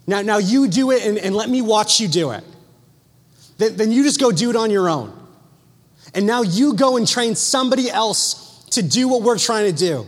Now, 0.07 0.23
now 0.23 0.39
you 0.39 0.69
do 0.69 0.91
it 0.91 1.05
and, 1.05 1.19
and 1.19 1.37
let 1.37 1.49
me 1.49 1.63
watch 1.63 2.01
you 2.01 2.09
do 2.09 2.31
it. 2.33 2.43
Then, 3.59 3.77
then 3.77 3.93
you 3.93 4.03
just 4.03 4.19
go 4.19 4.33
do 4.33 4.51
it 4.51 4.57
on 4.57 4.71
your 4.71 4.89
own. 4.89 5.15
And 6.15 6.27
now 6.27 6.43
you 6.43 6.75
go 6.75 6.97
and 6.97 7.07
train 7.07 7.35
somebody 7.35 7.91
else 7.91 8.48
to 8.71 8.83
do 8.83 9.09
what 9.09 9.23
we're 9.23 9.39
trying 9.39 9.73
to 9.73 9.79
do 9.79 10.07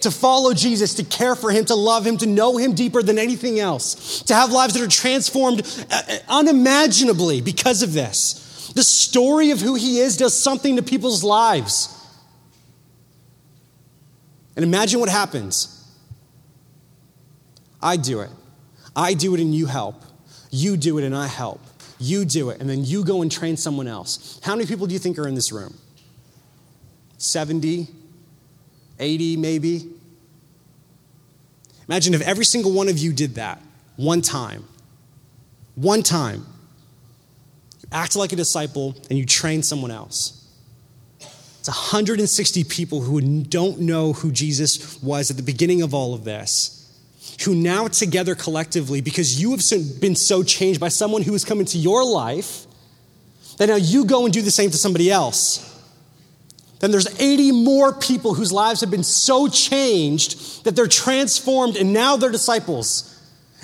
to 0.00 0.10
follow 0.10 0.54
Jesus, 0.54 0.94
to 0.94 1.04
care 1.04 1.34
for 1.34 1.50
him, 1.50 1.64
to 1.66 1.74
love 1.74 2.06
him, 2.06 2.16
to 2.18 2.26
know 2.26 2.56
him 2.56 2.74
deeper 2.74 3.02
than 3.02 3.18
anything 3.18 3.60
else, 3.60 4.22
to 4.22 4.34
have 4.34 4.50
lives 4.50 4.74
that 4.74 4.82
are 4.82 4.88
transformed 4.88 5.60
uh, 5.90 6.02
uh, 6.08 6.18
unimaginably 6.28 7.40
because 7.40 7.82
of 7.82 7.92
this. 7.92 8.72
The 8.74 8.82
story 8.82 9.50
of 9.50 9.60
who 9.60 9.74
he 9.74 9.98
is 9.98 10.16
does 10.16 10.36
something 10.36 10.76
to 10.76 10.82
people's 10.82 11.24
lives. 11.24 11.96
And 14.56 14.64
imagine 14.64 15.00
what 15.00 15.08
happens. 15.08 15.76
I 17.82 17.96
do 17.96 18.20
it. 18.20 18.30
I 18.94 19.14
do 19.14 19.34
it 19.34 19.40
and 19.40 19.54
you 19.54 19.66
help. 19.66 20.02
You 20.50 20.76
do 20.76 20.98
it 20.98 21.04
and 21.04 21.16
I 21.16 21.26
help. 21.26 21.60
You 21.98 22.24
do 22.24 22.50
it 22.50 22.60
and 22.60 22.68
then 22.68 22.84
you 22.84 23.04
go 23.04 23.22
and 23.22 23.30
train 23.30 23.56
someone 23.56 23.86
else. 23.86 24.40
How 24.42 24.54
many 24.54 24.66
people 24.66 24.86
do 24.86 24.92
you 24.92 24.98
think 24.98 25.18
are 25.18 25.28
in 25.28 25.34
this 25.34 25.52
room? 25.52 25.76
70, 27.20 27.86
80 28.98 29.36
maybe. 29.36 29.90
Imagine 31.86 32.14
if 32.14 32.22
every 32.22 32.46
single 32.46 32.72
one 32.72 32.88
of 32.88 32.98
you 32.98 33.12
did 33.12 33.34
that. 33.34 33.60
one 33.96 34.22
time. 34.22 34.64
One 35.74 36.02
time. 36.02 36.46
You 37.82 37.88
act 37.92 38.16
like 38.16 38.32
a 38.32 38.36
disciple 38.36 38.96
and 39.10 39.18
you 39.18 39.26
train 39.26 39.62
someone 39.62 39.90
else. 39.90 40.36
It's 41.58 41.68
160 41.68 42.64
people 42.64 43.02
who 43.02 43.20
don't 43.42 43.80
know 43.80 44.14
who 44.14 44.32
Jesus 44.32 45.02
was 45.02 45.30
at 45.30 45.36
the 45.36 45.42
beginning 45.42 45.82
of 45.82 45.92
all 45.92 46.14
of 46.14 46.24
this, 46.24 46.90
who 47.44 47.54
now 47.54 47.86
together 47.88 48.34
collectively, 48.34 49.02
because 49.02 49.38
you 49.40 49.50
have 49.50 50.00
been 50.00 50.16
so 50.16 50.42
changed 50.42 50.80
by 50.80 50.88
someone 50.88 51.20
who 51.20 51.32
has 51.32 51.44
come 51.44 51.60
into 51.60 51.76
your 51.76 52.02
life, 52.02 52.64
that 53.58 53.68
now 53.68 53.76
you 53.76 54.06
go 54.06 54.24
and 54.24 54.32
do 54.32 54.40
the 54.40 54.50
same 54.50 54.70
to 54.70 54.78
somebody 54.78 55.10
else. 55.10 55.69
Then 56.80 56.90
there's 56.90 57.20
80 57.20 57.52
more 57.52 57.92
people 57.92 58.34
whose 58.34 58.52
lives 58.52 58.80
have 58.80 58.90
been 58.90 59.04
so 59.04 59.48
changed 59.48 60.64
that 60.64 60.74
they're 60.74 60.86
transformed 60.86 61.76
and 61.76 61.92
now 61.92 62.16
they're 62.16 62.30
disciples. 62.30 63.06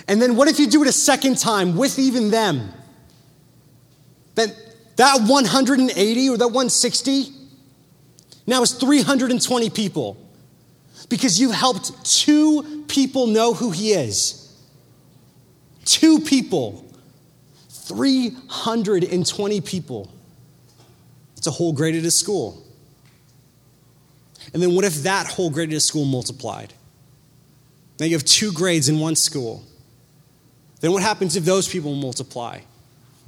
And 0.06 0.20
then 0.20 0.36
what 0.36 0.48
if 0.48 0.58
you 0.58 0.68
do 0.68 0.82
it 0.82 0.88
a 0.88 0.92
second 0.92 1.38
time 1.38 1.76
with 1.76 1.98
even 1.98 2.30
them? 2.30 2.72
Then 4.34 4.52
that 4.96 5.22
180 5.22 6.28
or 6.28 6.36
that 6.36 6.46
160 6.46 7.32
now 8.46 8.62
is 8.62 8.72
320 8.72 9.70
people 9.70 10.16
because 11.08 11.40
you 11.40 11.50
helped 11.50 12.04
two 12.04 12.84
people 12.86 13.26
know 13.26 13.54
who 13.54 13.70
he 13.70 13.92
is. 13.92 14.42
Two 15.86 16.20
people. 16.20 16.84
320 17.70 19.60
people. 19.62 20.12
It's 21.36 21.46
a 21.46 21.50
whole 21.50 21.72
grade 21.72 21.94
at 21.94 22.04
a 22.04 22.10
school. 22.10 22.65
And 24.52 24.62
then 24.62 24.74
what 24.74 24.84
if 24.84 25.02
that 25.02 25.26
whole 25.26 25.50
grade 25.50 25.72
a 25.72 25.80
school 25.80 26.04
multiplied? 26.04 26.72
Now 27.98 28.06
you 28.06 28.14
have 28.14 28.24
two 28.24 28.52
grades 28.52 28.88
in 28.88 28.98
one 28.98 29.16
school. 29.16 29.64
Then 30.80 30.92
what 30.92 31.02
happens 31.02 31.36
if 31.36 31.44
those 31.44 31.68
people 31.68 31.94
multiply? 31.94 32.60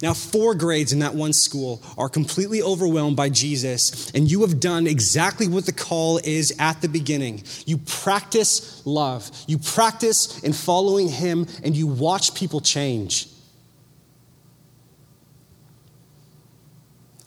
Now, 0.00 0.14
four 0.14 0.54
grades 0.54 0.92
in 0.92 1.00
that 1.00 1.16
one 1.16 1.33
school 1.33 1.83
are 1.96 2.09
completely 2.09 2.62
overwhelmed 2.62 3.16
by 3.16 3.31
Jesus, 3.31 4.11
and 4.12 4.31
you 4.31 4.42
have 4.42 4.61
done 4.61 4.87
exactly 4.87 5.48
what 5.48 5.66
the 5.66 5.72
call 5.72 6.18
is 6.18 6.54
at 6.61 6.81
the 6.81 6.88
beginning. 6.88 7.42
You 7.66 7.78
practice 7.78 8.87
love, 8.87 9.28
you 9.48 9.59
practice 9.59 10.38
in 10.44 10.52
following 10.52 11.09
Him, 11.09 11.46
and 11.64 11.76
you 11.76 11.88
watch 11.88 12.35
people 12.35 12.61
change. 12.61 13.28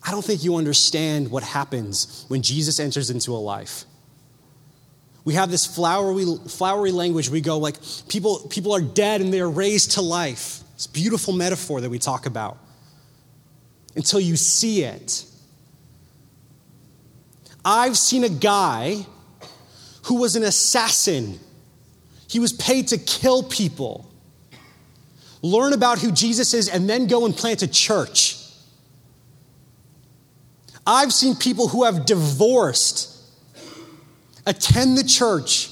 I 0.04 0.12
don't 0.12 0.24
think 0.24 0.44
you 0.44 0.56
understand 0.56 1.30
what 1.30 1.44
happens 1.44 2.26
when 2.28 2.42
Jesus 2.42 2.80
enters 2.80 3.10
into 3.10 3.32
a 3.32 3.38
life. 3.38 3.86
We 5.24 5.36
have 5.36 5.52
this 5.52 5.66
flowery, 5.66 6.26
flowery 6.48 6.92
language. 6.92 7.30
We 7.30 7.42
go 7.42 7.60
like, 7.60 7.76
people, 8.10 8.40
people 8.50 8.74
are 8.74 8.82
dead 8.82 9.22
and 9.22 9.32
they 9.32 9.40
are 9.40 9.50
raised 9.50 9.92
to 9.92 10.02
life. 10.02 10.62
It's 10.74 10.88
a 10.88 10.92
beautiful 10.92 11.34
metaphor 11.34 11.82
that 11.82 11.90
we 11.90 12.00
talk 12.00 12.26
about 12.26 12.58
until 13.96 14.20
you 14.20 14.36
see 14.36 14.84
it. 14.84 15.26
I've 17.64 17.98
seen 17.98 18.24
a 18.24 18.30
guy 18.30 19.06
who 20.06 20.16
was 20.16 20.36
an 20.36 20.42
assassin. 20.42 21.40
He 22.28 22.40
was 22.40 22.54
paid 22.54 22.88
to 22.88 22.98
kill 22.98 23.44
people. 23.44 24.12
Learn 25.44 25.74
about 25.74 26.00
who 26.00 26.12
Jesus 26.12 26.56
is 26.56 26.68
and 26.68 26.90
then 26.90 27.06
go 27.06 27.26
and 27.26 27.36
plant 27.36 27.62
a 27.62 27.68
church. 27.68 28.41
I've 30.86 31.14
seen 31.14 31.36
people 31.36 31.68
who 31.68 31.84
have 31.84 32.06
divorced 32.06 33.10
attend 34.46 34.98
the 34.98 35.04
church, 35.04 35.70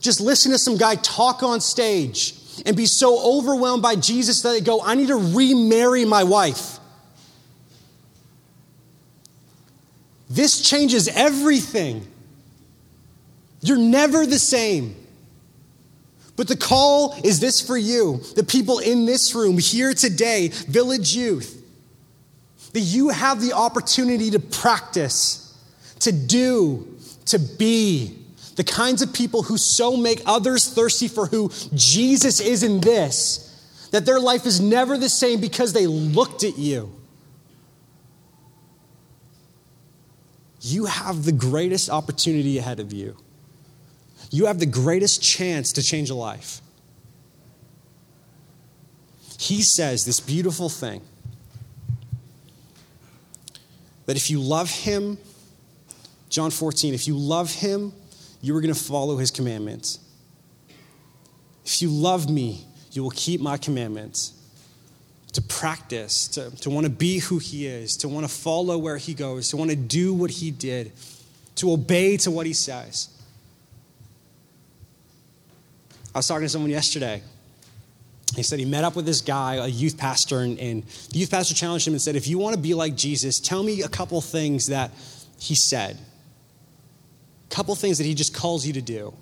just 0.00 0.20
listen 0.20 0.52
to 0.52 0.58
some 0.58 0.76
guy 0.76 0.96
talk 0.96 1.42
on 1.42 1.60
stage 1.60 2.34
and 2.66 2.76
be 2.76 2.86
so 2.86 3.38
overwhelmed 3.38 3.82
by 3.82 3.96
Jesus 3.96 4.42
that 4.42 4.50
they 4.50 4.60
go, 4.60 4.82
I 4.82 4.94
need 4.94 5.08
to 5.08 5.16
remarry 5.16 6.04
my 6.04 6.24
wife. 6.24 6.78
This 10.28 10.60
changes 10.60 11.08
everything. 11.08 12.06
You're 13.60 13.78
never 13.78 14.26
the 14.26 14.38
same. 14.38 14.94
But 16.36 16.48
the 16.48 16.56
call 16.56 17.16
is 17.22 17.40
this 17.40 17.60
for 17.60 17.76
you, 17.76 18.20
the 18.34 18.42
people 18.42 18.80
in 18.80 19.06
this 19.06 19.34
room 19.34 19.58
here 19.58 19.94
today, 19.94 20.48
Village 20.48 21.14
Youth, 21.14 21.63
that 22.74 22.80
you 22.80 23.08
have 23.08 23.40
the 23.40 23.52
opportunity 23.52 24.30
to 24.32 24.40
practice, 24.40 25.56
to 26.00 26.12
do, 26.12 26.98
to 27.26 27.38
be 27.38 28.18
the 28.56 28.64
kinds 28.64 29.00
of 29.00 29.12
people 29.12 29.42
who 29.42 29.56
so 29.56 29.96
make 29.96 30.20
others 30.26 30.68
thirsty 30.74 31.08
for 31.08 31.26
who 31.26 31.50
Jesus 31.74 32.40
is 32.40 32.62
in 32.62 32.80
this 32.80 33.40
that 33.92 34.04
their 34.04 34.18
life 34.18 34.44
is 34.44 34.60
never 34.60 34.98
the 34.98 35.08
same 35.08 35.40
because 35.40 35.72
they 35.72 35.86
looked 35.86 36.42
at 36.42 36.58
you. 36.58 36.92
You 40.60 40.86
have 40.86 41.24
the 41.24 41.30
greatest 41.30 41.88
opportunity 41.90 42.58
ahead 42.58 42.80
of 42.80 42.92
you. 42.92 43.16
You 44.32 44.46
have 44.46 44.58
the 44.58 44.66
greatest 44.66 45.22
chance 45.22 45.72
to 45.74 45.82
change 45.82 46.10
a 46.10 46.14
life. 46.16 46.60
He 49.38 49.62
says 49.62 50.04
this 50.04 50.18
beautiful 50.18 50.68
thing 50.68 51.02
that 54.06 54.16
if 54.16 54.30
you 54.30 54.40
love 54.40 54.70
him, 54.70 55.18
John 56.28 56.50
14, 56.50 56.94
if 56.94 57.06
you 57.06 57.16
love 57.16 57.52
him, 57.52 57.92
you 58.40 58.56
are 58.56 58.60
going 58.60 58.74
to 58.74 58.80
follow 58.80 59.16
his 59.16 59.30
commandments. 59.30 59.98
If 61.64 61.80
you 61.80 61.88
love 61.88 62.28
me, 62.28 62.66
you 62.92 63.02
will 63.02 63.10
keep 63.10 63.40
my 63.40 63.56
commandments. 63.56 64.32
To 65.32 65.42
practice, 65.42 66.28
to, 66.28 66.50
to 66.60 66.70
want 66.70 66.84
to 66.84 66.90
be 66.90 67.18
who 67.18 67.38
he 67.38 67.66
is, 67.66 67.96
to 67.98 68.08
want 68.08 68.28
to 68.28 68.32
follow 68.32 68.78
where 68.78 68.98
he 68.98 69.14
goes, 69.14 69.48
to 69.50 69.56
want 69.56 69.70
to 69.70 69.76
do 69.76 70.14
what 70.14 70.30
he 70.30 70.52
did, 70.52 70.92
to 71.56 71.72
obey 71.72 72.16
to 72.18 72.30
what 72.30 72.46
he 72.46 72.52
says. 72.52 73.08
I 76.14 76.18
was 76.18 76.28
talking 76.28 76.44
to 76.44 76.48
someone 76.48 76.70
yesterday. 76.70 77.20
He 78.34 78.42
said 78.42 78.58
he 78.58 78.64
met 78.64 78.84
up 78.84 78.96
with 78.96 79.06
this 79.06 79.20
guy, 79.20 79.54
a 79.54 79.66
youth 79.66 79.96
pastor, 79.96 80.40
and, 80.40 80.58
and 80.58 80.82
the 81.10 81.18
youth 81.18 81.30
pastor 81.30 81.54
challenged 81.54 81.86
him 81.86 81.94
and 81.94 82.02
said, 82.02 82.16
If 82.16 82.26
you 82.26 82.38
want 82.38 82.56
to 82.56 82.60
be 82.60 82.74
like 82.74 82.96
Jesus, 82.96 83.38
tell 83.38 83.62
me 83.62 83.82
a 83.82 83.88
couple 83.88 84.20
things 84.20 84.66
that 84.66 84.90
he 85.38 85.54
said 85.54 85.98
a 87.50 87.54
couple 87.54 87.74
things 87.74 87.98
that 87.98 88.04
he 88.04 88.14
just 88.14 88.34
calls 88.34 88.66
you 88.66 88.72
to 88.72 88.82
do. 88.82 89.08
And 89.08 89.16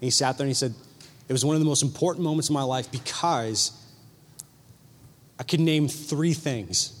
he 0.00 0.10
sat 0.10 0.36
there 0.36 0.44
and 0.44 0.50
he 0.50 0.54
said, 0.54 0.74
It 1.28 1.32
was 1.32 1.44
one 1.44 1.54
of 1.56 1.60
the 1.60 1.66
most 1.66 1.82
important 1.82 2.24
moments 2.24 2.48
of 2.48 2.54
my 2.54 2.62
life 2.62 2.90
because 2.90 3.72
I 5.38 5.44
could 5.44 5.60
name 5.60 5.88
three 5.88 6.34
things. 6.34 6.98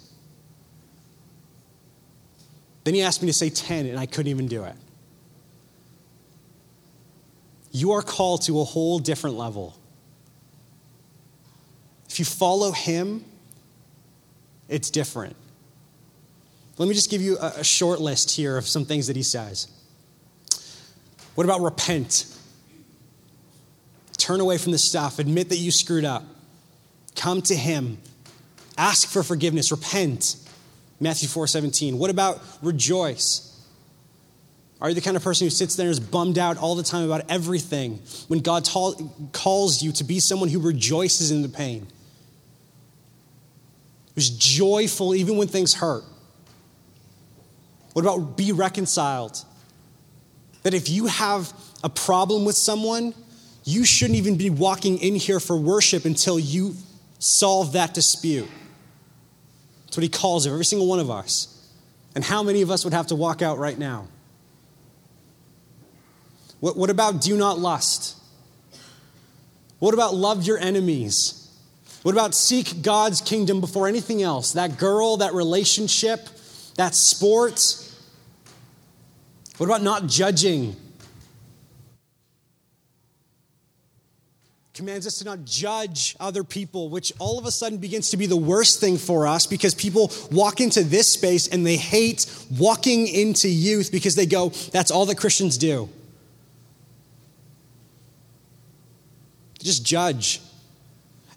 Then 2.84 2.94
he 2.94 3.02
asked 3.02 3.22
me 3.22 3.28
to 3.28 3.32
say 3.32 3.50
10, 3.50 3.86
and 3.86 3.98
I 3.98 4.06
couldn't 4.06 4.30
even 4.30 4.48
do 4.48 4.64
it. 4.64 4.74
You 7.70 7.92
are 7.92 8.02
called 8.02 8.42
to 8.42 8.60
a 8.60 8.64
whole 8.64 8.98
different 8.98 9.36
level. 9.36 9.76
If 12.12 12.18
you 12.18 12.26
follow 12.26 12.72
him, 12.72 13.24
it's 14.68 14.90
different. 14.90 15.34
Let 16.76 16.86
me 16.86 16.94
just 16.94 17.08
give 17.08 17.22
you 17.22 17.38
a, 17.40 17.64
short 17.64 18.02
list 18.02 18.32
here 18.32 18.58
of 18.58 18.68
some 18.68 18.84
things 18.84 19.06
that 19.06 19.16
he 19.16 19.22
says. 19.22 19.66
What 21.36 21.44
about 21.44 21.62
repent? 21.62 22.26
Turn 24.18 24.40
away 24.40 24.58
from 24.58 24.72
the 24.72 24.78
stuff, 24.78 25.18
admit 25.20 25.48
that 25.48 25.56
you 25.56 25.70
screwed 25.70 26.04
up, 26.04 26.22
come 27.16 27.40
to 27.42 27.56
him, 27.56 27.96
ask 28.76 29.08
for 29.08 29.22
forgiveness, 29.22 29.70
repent. 29.70 30.36
Matthew 31.00 31.30
4 31.30 31.46
17. 31.46 31.98
What 31.98 32.10
about 32.10 32.42
rejoice? 32.60 33.58
Are 34.82 34.90
you 34.90 34.94
the 34.94 35.00
kind 35.00 35.16
of 35.16 35.24
person 35.24 35.46
who 35.46 35.50
sits 35.50 35.76
there 35.76 35.86
and 35.86 35.92
is 35.92 35.98
bummed 35.98 36.36
out 36.36 36.58
all 36.58 36.74
the 36.74 36.82
time 36.82 37.04
about 37.06 37.30
everything 37.30 38.02
when 38.28 38.40
God 38.40 38.68
calls 39.32 39.82
you 39.82 39.92
to 39.92 40.04
be 40.04 40.20
someone 40.20 40.50
who 40.50 40.60
rejoices 40.60 41.30
in 41.30 41.40
the 41.40 41.48
pain? 41.48 41.86
Who's 44.14 44.30
joyful 44.30 45.14
even 45.14 45.36
when 45.36 45.48
things 45.48 45.74
hurt? 45.74 46.04
What 47.92 48.02
about 48.02 48.36
be 48.36 48.52
reconciled? 48.52 49.44
That 50.62 50.74
if 50.74 50.88
you 50.88 51.06
have 51.06 51.52
a 51.82 51.88
problem 51.88 52.44
with 52.44 52.56
someone, 52.56 53.14
you 53.64 53.84
shouldn't 53.84 54.18
even 54.18 54.36
be 54.36 54.50
walking 54.50 54.98
in 54.98 55.14
here 55.14 55.40
for 55.40 55.56
worship 55.56 56.04
until 56.04 56.38
you 56.38 56.74
solve 57.18 57.72
that 57.72 57.94
dispute. 57.94 58.48
That's 59.86 59.96
what 59.96 60.02
he 60.02 60.08
calls 60.08 60.46
every 60.46 60.64
single 60.64 60.88
one 60.88 61.00
of 61.00 61.10
us. 61.10 61.48
And 62.14 62.24
how 62.24 62.42
many 62.42 62.62
of 62.62 62.70
us 62.70 62.84
would 62.84 62.92
have 62.92 63.08
to 63.08 63.14
walk 63.14 63.42
out 63.42 63.58
right 63.58 63.78
now? 63.78 64.08
What, 66.60 66.76
what 66.76 66.90
about 66.90 67.20
do 67.20 67.36
not 67.36 67.58
lust? 67.58 68.16
What 69.78 69.94
about 69.94 70.14
love 70.14 70.46
your 70.46 70.58
enemies? 70.58 71.41
What 72.02 72.12
about 72.12 72.34
seek 72.34 72.82
God's 72.82 73.20
kingdom 73.20 73.60
before 73.60 73.86
anything 73.86 74.22
else? 74.22 74.52
That 74.52 74.76
girl, 74.78 75.18
that 75.18 75.34
relationship, 75.34 76.28
that 76.76 76.94
sport? 76.94 77.88
What 79.58 79.66
about 79.66 79.82
not 79.82 80.06
judging? 80.06 80.76
commands 84.74 85.06
us 85.06 85.18
to 85.18 85.24
not 85.24 85.44
judge 85.44 86.16
other 86.18 86.42
people, 86.42 86.88
which 86.88 87.12
all 87.18 87.38
of 87.38 87.44
a 87.44 87.50
sudden 87.50 87.78
begins 87.78 88.10
to 88.10 88.16
be 88.16 88.26
the 88.26 88.36
worst 88.36 88.80
thing 88.80 88.96
for 88.96 89.26
us 89.26 89.46
because 89.46 89.74
people 89.74 90.10
walk 90.30 90.60
into 90.60 90.82
this 90.82 91.08
space 91.08 91.46
and 91.46 91.66
they 91.66 91.76
hate 91.76 92.26
walking 92.58 93.06
into 93.06 93.48
youth 93.48 93.92
because 93.92 94.14
they 94.14 94.26
go, 94.26 94.48
that's 94.72 94.90
all 94.90 95.06
that 95.06 95.18
Christians 95.18 95.58
do. 95.58 95.88
Just 99.60 99.84
judge. 99.84 100.40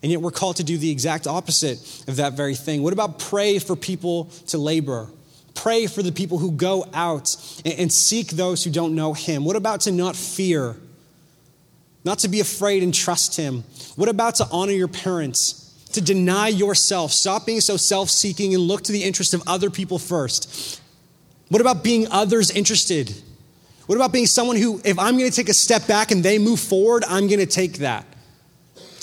And 0.05 0.11
yet 0.11 0.21
we're 0.21 0.29
called 0.29 0.57
to 0.57 0.63
do 0.63 0.77
the 0.77 0.91
exact 0.91 1.25
opposite 1.25 1.79
of 2.07 2.17
that 2.17 2.33
very 2.33 2.53
thing. 2.53 2.83
What 2.83 2.93
about 2.93 3.17
pray 3.17 3.57
for 3.57 3.75
people 3.75 4.25
to 4.47 4.59
labor? 4.59 5.09
Pray 5.55 5.87
for 5.87 6.03
the 6.03 6.11
people 6.11 6.37
who 6.37 6.51
go 6.51 6.85
out 6.93 7.35
and 7.65 7.91
seek 7.91 8.29
those 8.29 8.63
who 8.63 8.69
don't 8.69 8.93
know 8.93 9.13
Him. 9.13 9.43
What 9.43 9.55
about 9.55 9.81
to 9.81 9.91
not 9.91 10.15
fear? 10.15 10.75
not 12.05 12.19
to 12.19 12.27
be 12.27 12.39
afraid 12.39 12.83
and 12.83 12.93
trust 12.93 13.35
Him? 13.35 13.63
What 13.97 14.07
about 14.07 14.35
to 14.35 14.47
honor 14.51 14.71
your 14.71 14.87
parents? 14.87 15.63
To 15.93 16.01
deny 16.01 16.49
yourself, 16.49 17.11
stop 17.11 17.45
being 17.45 17.61
so 17.61 17.77
self 17.77 18.09
seeking 18.09 18.53
and 18.53 18.63
look 18.63 18.83
to 18.83 18.91
the 18.91 19.03
interest 19.03 19.33
of 19.33 19.41
other 19.47 19.69
people 19.69 19.97
first? 19.97 20.79
What 21.49 21.61
about 21.61 21.83
being 21.83 22.07
others 22.11 22.51
interested? 22.51 23.13
What 23.87 23.95
about 23.95 24.11
being 24.13 24.27
someone 24.27 24.57
who, 24.57 24.81
if 24.83 24.97
I'm 24.99 25.17
going 25.17 25.29
to 25.29 25.35
take 25.35 25.49
a 25.49 25.53
step 25.53 25.87
back 25.87 26.11
and 26.11 26.23
they 26.23 26.37
move 26.37 26.59
forward, 26.59 27.03
I'm 27.07 27.27
going 27.27 27.39
to 27.39 27.45
take 27.45 27.79
that? 27.79 28.05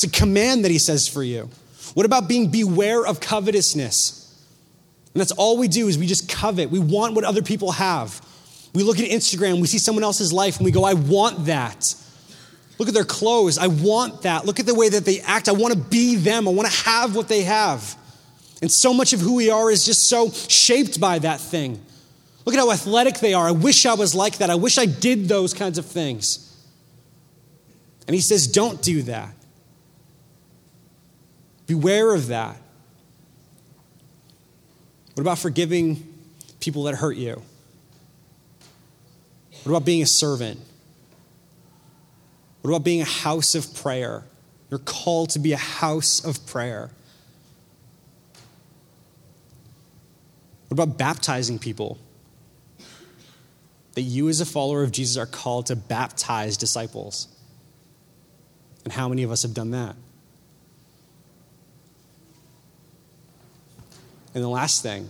It's 0.02 0.16
a 0.16 0.20
command 0.20 0.64
that 0.64 0.72
He 0.72 0.78
says 0.78 1.06
for 1.06 1.22
you. 1.22 1.48
What 1.94 2.06
about 2.06 2.26
being 2.28 2.48
beware 2.48 3.06
of 3.06 3.20
covetousness? 3.20 4.18
And 5.14 5.20
that's 5.20 5.30
all 5.30 5.58
we 5.58 5.68
do 5.68 5.86
is 5.86 5.96
we 5.96 6.06
just 6.06 6.28
covet. 6.28 6.70
We 6.70 6.80
want 6.80 7.14
what 7.14 7.24
other 7.24 7.42
people 7.42 7.70
have. 7.72 8.20
We 8.74 8.82
look 8.82 8.98
at 8.98 9.08
Instagram, 9.08 9.60
we 9.60 9.68
see 9.68 9.78
someone 9.78 10.02
else's 10.02 10.32
life, 10.32 10.56
and 10.56 10.64
we 10.64 10.72
go, 10.72 10.84
I 10.84 10.94
want 10.94 11.46
that. 11.46 11.94
Look 12.78 12.88
at 12.88 12.94
their 12.94 13.04
clothes. 13.04 13.58
I 13.58 13.68
want 13.68 14.22
that. 14.22 14.44
Look 14.44 14.58
at 14.58 14.66
the 14.66 14.74
way 14.74 14.88
that 14.88 15.04
they 15.04 15.20
act. 15.20 15.48
I 15.48 15.52
want 15.52 15.74
to 15.74 15.78
be 15.78 16.16
them. 16.16 16.48
I 16.48 16.50
want 16.50 16.68
to 16.68 16.84
have 16.84 17.14
what 17.14 17.28
they 17.28 17.42
have. 17.42 17.96
And 18.60 18.72
so 18.72 18.92
much 18.92 19.12
of 19.12 19.20
who 19.20 19.34
we 19.34 19.50
are 19.50 19.70
is 19.70 19.84
just 19.84 20.08
so 20.08 20.30
shaped 20.30 20.98
by 20.98 21.20
that 21.20 21.40
thing. 21.40 21.80
Look 22.44 22.56
at 22.56 22.58
how 22.58 22.72
athletic 22.72 23.20
they 23.20 23.34
are. 23.34 23.46
I 23.46 23.52
wish 23.52 23.86
I 23.86 23.94
was 23.94 24.16
like 24.16 24.38
that. 24.38 24.50
I 24.50 24.56
wish 24.56 24.78
I 24.78 24.86
did 24.86 25.28
those 25.28 25.54
kinds 25.54 25.78
of 25.78 25.86
things. 25.86 26.48
And 28.08 28.16
he 28.16 28.20
says, 28.20 28.48
don't 28.48 28.82
do 28.82 29.02
that. 29.02 29.32
Beware 31.66 32.14
of 32.14 32.29
that. 32.29 32.57
What 35.14 35.20
about 35.20 35.38
forgiving 35.38 36.14
people 36.61 36.85
that 36.85 36.94
hurt 36.94 37.16
you? 37.16 37.42
What 39.64 39.72
about 39.72 39.85
being 39.85 40.03
a 40.03 40.07
servant? 40.07 40.59
What 42.62 42.70
about 42.70 42.85
being 42.85 43.01
a 43.01 43.07
house 43.07 43.55
of 43.55 43.75
prayer? 43.75 44.25
You're 44.70 44.81
called 44.81 45.31
to 45.31 45.38
be 45.38 45.53
a 45.53 45.59
house 45.59 46.25
of 46.25 46.46
prayer. 46.46 46.90
What 50.68 50.83
about 50.83 50.96
baptizing 50.96 51.59
people? 51.59 51.98
That 53.92 54.03
you, 54.03 54.31
as 54.31 54.40
a 54.40 54.46
follower 54.46 54.83
of 54.83 54.90
Jesus, 54.90 55.18
are 55.18 55.27
called 55.27 55.66
to 55.66 55.77
baptize 55.77 56.57
disciples. 56.57 57.29
And 58.85 58.92
how 58.92 59.09
many 59.09 59.22
of 59.22 59.31
us 59.31 59.42
have 59.42 59.53
done 59.53 59.72
that? 59.72 59.94
And 64.35 64.42
the 64.42 64.49
last 64.49 64.83
thing, 64.83 65.09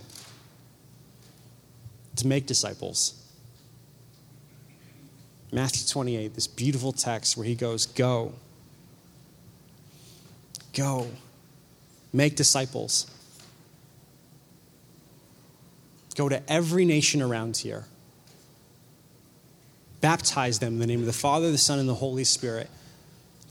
to 2.17 2.27
make 2.27 2.45
disciples. 2.45 3.19
Matthew 5.51 5.87
28, 5.87 6.33
this 6.33 6.47
beautiful 6.47 6.91
text 6.91 7.37
where 7.37 7.45
he 7.45 7.55
goes, 7.55 7.85
Go, 7.85 8.33
go, 10.75 11.07
make 12.11 12.35
disciples. 12.35 13.07
Go 16.15 16.29
to 16.29 16.41
every 16.51 16.85
nation 16.85 17.21
around 17.21 17.57
here. 17.57 17.85
Baptize 20.01 20.59
them 20.59 20.73
in 20.73 20.79
the 20.79 20.87
name 20.87 20.99
of 20.99 21.05
the 21.05 21.13
Father, 21.13 21.51
the 21.51 21.57
Son, 21.57 21.79
and 21.79 21.87
the 21.87 21.95
Holy 21.95 22.23
Spirit. 22.23 22.69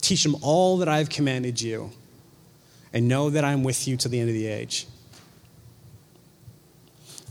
Teach 0.01 0.23
them 0.23 0.37
all 0.43 0.79
that 0.79 0.89
I 0.89 0.99
have 0.99 1.09
commanded 1.09 1.61
you, 1.61 1.91
and 2.93 3.09
know 3.09 3.31
that 3.31 3.45
I 3.45 3.53
am 3.53 3.65
with 3.65 3.89
you 3.89 3.97
to 3.97 4.09
the 4.09 4.21
end 4.21 4.29
of 4.29 4.35
the 4.35 4.47
age. 4.47 4.87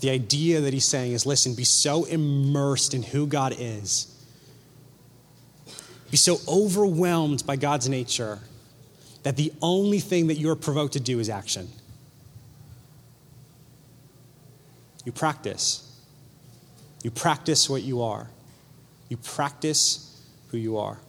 The 0.01 0.09
idea 0.09 0.61
that 0.61 0.73
he's 0.73 0.85
saying 0.85 1.13
is 1.13 1.25
listen, 1.25 1.55
be 1.55 1.63
so 1.63 2.03
immersed 2.03 2.93
in 2.93 3.03
who 3.03 3.25
God 3.25 3.55
is 3.57 4.11
be 6.11 6.17
so 6.17 6.39
overwhelmed 6.45 7.45
by 7.45 7.55
God's 7.55 7.87
nature 7.87 8.39
that 9.23 9.37
the 9.37 9.53
only 9.61 9.99
thing 9.99 10.27
that 10.27 10.35
you're 10.35 10.57
provoked 10.57 10.93
to 10.93 10.99
do 10.99 11.19
is 11.19 11.29
action. 11.29 11.69
You 15.05 15.13
practice. 15.13 15.87
You 17.01 17.11
practice 17.11 17.69
what 17.69 17.81
you 17.81 18.01
are. 18.01 18.27
You 19.07 19.17
practice 19.17 20.21
who 20.49 20.57
you 20.57 20.77
are. 20.77 20.99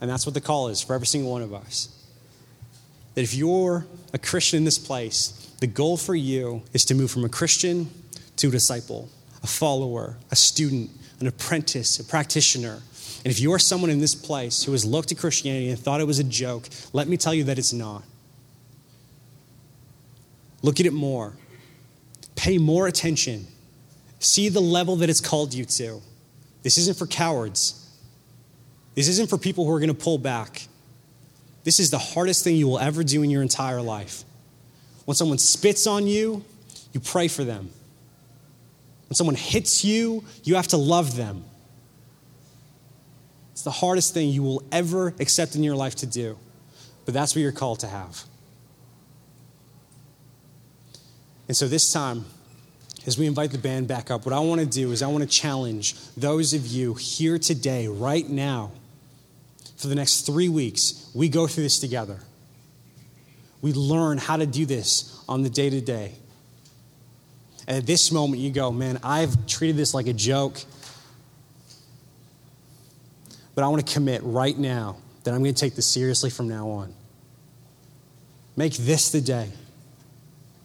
And 0.00 0.10
that's 0.10 0.26
what 0.26 0.34
the 0.34 0.40
call 0.40 0.68
is 0.68 0.82
for 0.82 0.94
every 0.94 1.06
single 1.06 1.30
one 1.32 1.42
of 1.42 1.54
us. 1.54 1.88
That 3.14 3.22
if 3.22 3.34
you're 3.34 3.86
a 4.12 4.18
Christian 4.18 4.58
in 4.58 4.64
this 4.64 4.78
place, 4.78 5.41
the 5.62 5.68
goal 5.68 5.96
for 5.96 6.16
you 6.16 6.60
is 6.72 6.84
to 6.86 6.92
move 6.92 7.08
from 7.08 7.24
a 7.24 7.28
Christian 7.28 7.88
to 8.34 8.48
a 8.48 8.50
disciple, 8.50 9.08
a 9.44 9.46
follower, 9.46 10.16
a 10.32 10.34
student, 10.34 10.90
an 11.20 11.28
apprentice, 11.28 12.00
a 12.00 12.04
practitioner. 12.04 12.82
And 13.24 13.26
if 13.26 13.38
you're 13.38 13.60
someone 13.60 13.88
in 13.88 14.00
this 14.00 14.16
place 14.16 14.64
who 14.64 14.72
has 14.72 14.84
looked 14.84 15.12
at 15.12 15.18
Christianity 15.18 15.70
and 15.70 15.78
thought 15.78 16.00
it 16.00 16.06
was 16.08 16.18
a 16.18 16.24
joke, 16.24 16.68
let 16.92 17.06
me 17.06 17.16
tell 17.16 17.32
you 17.32 17.44
that 17.44 17.60
it's 17.60 17.72
not. 17.72 18.02
Look 20.62 20.80
at 20.80 20.86
it 20.86 20.92
more, 20.92 21.34
pay 22.34 22.58
more 22.58 22.88
attention, 22.88 23.46
see 24.18 24.48
the 24.48 24.60
level 24.60 24.96
that 24.96 25.08
it's 25.08 25.20
called 25.20 25.54
you 25.54 25.64
to. 25.64 26.00
This 26.64 26.76
isn't 26.76 26.98
for 26.98 27.06
cowards, 27.06 27.88
this 28.96 29.06
isn't 29.06 29.30
for 29.30 29.38
people 29.38 29.64
who 29.64 29.70
are 29.70 29.78
going 29.78 29.94
to 29.94 29.94
pull 29.94 30.18
back. 30.18 30.66
This 31.62 31.78
is 31.78 31.90
the 31.90 31.98
hardest 31.98 32.42
thing 32.42 32.56
you 32.56 32.66
will 32.66 32.80
ever 32.80 33.04
do 33.04 33.22
in 33.22 33.30
your 33.30 33.42
entire 33.42 33.80
life. 33.80 34.24
When 35.04 35.14
someone 35.14 35.38
spits 35.38 35.86
on 35.86 36.06
you, 36.06 36.44
you 36.92 37.00
pray 37.00 37.28
for 37.28 37.44
them. 37.44 37.70
When 39.08 39.14
someone 39.14 39.36
hits 39.36 39.84
you, 39.84 40.24
you 40.44 40.54
have 40.54 40.68
to 40.68 40.76
love 40.76 41.16
them. 41.16 41.44
It's 43.52 43.62
the 43.62 43.70
hardest 43.70 44.14
thing 44.14 44.30
you 44.30 44.42
will 44.42 44.62
ever 44.72 45.14
accept 45.20 45.54
in 45.54 45.62
your 45.62 45.76
life 45.76 45.96
to 45.96 46.06
do, 46.06 46.38
but 47.04 47.14
that's 47.14 47.34
what 47.34 47.42
you're 47.42 47.52
called 47.52 47.80
to 47.80 47.86
have. 47.86 48.24
And 51.48 51.56
so 51.56 51.68
this 51.68 51.92
time, 51.92 52.24
as 53.06 53.18
we 53.18 53.26
invite 53.26 53.50
the 53.50 53.58
band 53.58 53.88
back 53.88 54.10
up, 54.10 54.24
what 54.24 54.32
I 54.32 54.40
want 54.40 54.60
to 54.60 54.66
do 54.66 54.92
is 54.92 55.02
I 55.02 55.08
want 55.08 55.22
to 55.22 55.28
challenge 55.28 55.96
those 56.16 56.54
of 56.54 56.66
you 56.66 56.94
here 56.94 57.38
today, 57.38 57.88
right 57.88 58.28
now, 58.28 58.72
for 59.76 59.88
the 59.88 59.94
next 59.94 60.22
three 60.22 60.48
weeks, 60.48 61.10
we 61.12 61.28
go 61.28 61.46
through 61.46 61.64
this 61.64 61.78
together. 61.78 62.20
We 63.62 63.72
learn 63.72 64.18
how 64.18 64.36
to 64.36 64.44
do 64.44 64.66
this 64.66 65.24
on 65.28 65.42
the 65.42 65.48
day 65.48 65.70
to 65.70 65.80
day. 65.80 66.12
And 67.66 67.78
at 67.78 67.86
this 67.86 68.10
moment, 68.10 68.42
you 68.42 68.50
go, 68.50 68.72
man, 68.72 68.98
I've 69.02 69.46
treated 69.46 69.76
this 69.76 69.94
like 69.94 70.08
a 70.08 70.12
joke. 70.12 70.58
But 73.54 73.64
I 73.64 73.68
want 73.68 73.86
to 73.86 73.94
commit 73.94 74.22
right 74.24 74.58
now 74.58 74.96
that 75.22 75.32
I'm 75.32 75.42
going 75.42 75.54
to 75.54 75.60
take 75.60 75.76
this 75.76 75.86
seriously 75.86 76.28
from 76.28 76.48
now 76.48 76.68
on. 76.68 76.92
Make 78.56 78.74
this 78.74 79.10
the 79.10 79.20
day. 79.20 79.50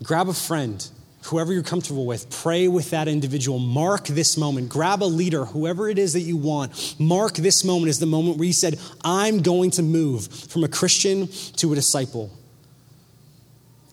Grab 0.03 0.27
a 0.27 0.33
friend, 0.33 0.85
whoever 1.25 1.53
you're 1.53 1.63
comfortable 1.63 2.05
with, 2.05 2.29
pray 2.29 2.67
with 2.67 2.89
that 2.89 3.07
individual. 3.07 3.59
Mark 3.59 4.07
this 4.07 4.37
moment. 4.37 4.69
Grab 4.69 5.03
a 5.03 5.05
leader, 5.05 5.45
whoever 5.45 5.89
it 5.89 5.99
is 5.99 6.13
that 6.13 6.21
you 6.21 6.37
want. 6.37 6.95
Mark 6.99 7.35
this 7.35 7.63
moment 7.63 7.89
as 7.89 7.99
the 7.99 8.05
moment 8.05 8.37
where 8.37 8.47
you 8.47 8.53
said, 8.53 8.79
I'm 9.03 9.41
going 9.41 9.71
to 9.71 9.83
move 9.83 10.27
from 10.27 10.63
a 10.63 10.67
Christian 10.67 11.27
to 11.57 11.71
a 11.73 11.75
disciple. 11.75 12.31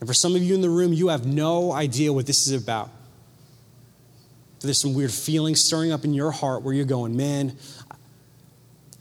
And 0.04 0.08
for 0.10 0.12
some 0.12 0.36
of 0.36 0.42
you 0.42 0.54
in 0.54 0.60
the 0.60 0.68
room, 0.68 0.92
you 0.92 1.08
have 1.08 1.24
no 1.24 1.72
idea 1.72 2.12
what 2.12 2.26
this 2.26 2.46
is 2.46 2.62
about. 2.62 2.90
There's 4.60 4.78
some 4.78 4.92
weird 4.92 5.10
feelings 5.10 5.64
stirring 5.64 5.92
up 5.92 6.04
in 6.04 6.12
your 6.12 6.30
heart 6.30 6.62
where 6.62 6.74
you're 6.74 6.84
going, 6.84 7.16
man, 7.16 7.56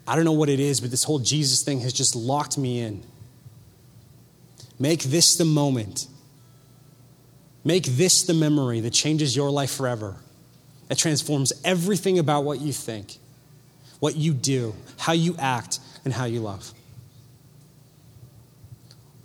I 0.08 0.16
don't 0.16 0.24
know 0.24 0.32
what 0.32 0.48
it 0.48 0.62
is, 0.62 0.80
but 0.80 0.92
this 0.92 1.04
whole 1.04 1.20
Jesus 1.20 1.62
thing 1.62 1.82
has 1.82 1.92
just 1.92 2.16
locked 2.16 2.58
me 2.58 2.80
in. 2.80 3.04
Make 4.80 5.04
this 5.04 5.36
the 5.36 5.44
moment. 5.44 6.08
Make 7.66 7.84
this 7.84 8.24
the 8.24 8.34
memory 8.34 8.80
that 8.80 8.92
changes 8.92 9.36
your 9.36 9.52
life 9.52 9.72
forever, 9.72 10.16
that 10.88 10.98
transforms 10.98 11.52
everything 11.66 12.18
about 12.18 12.46
what 12.46 12.62
you 12.62 12.72
think, 12.72 13.18
what 14.00 14.16
you 14.16 14.34
do, 14.34 14.74
how 15.00 15.12
you 15.12 15.36
act, 15.38 15.82
and 16.06 16.14
how 16.14 16.24
you 16.24 16.40
love. 16.40 16.74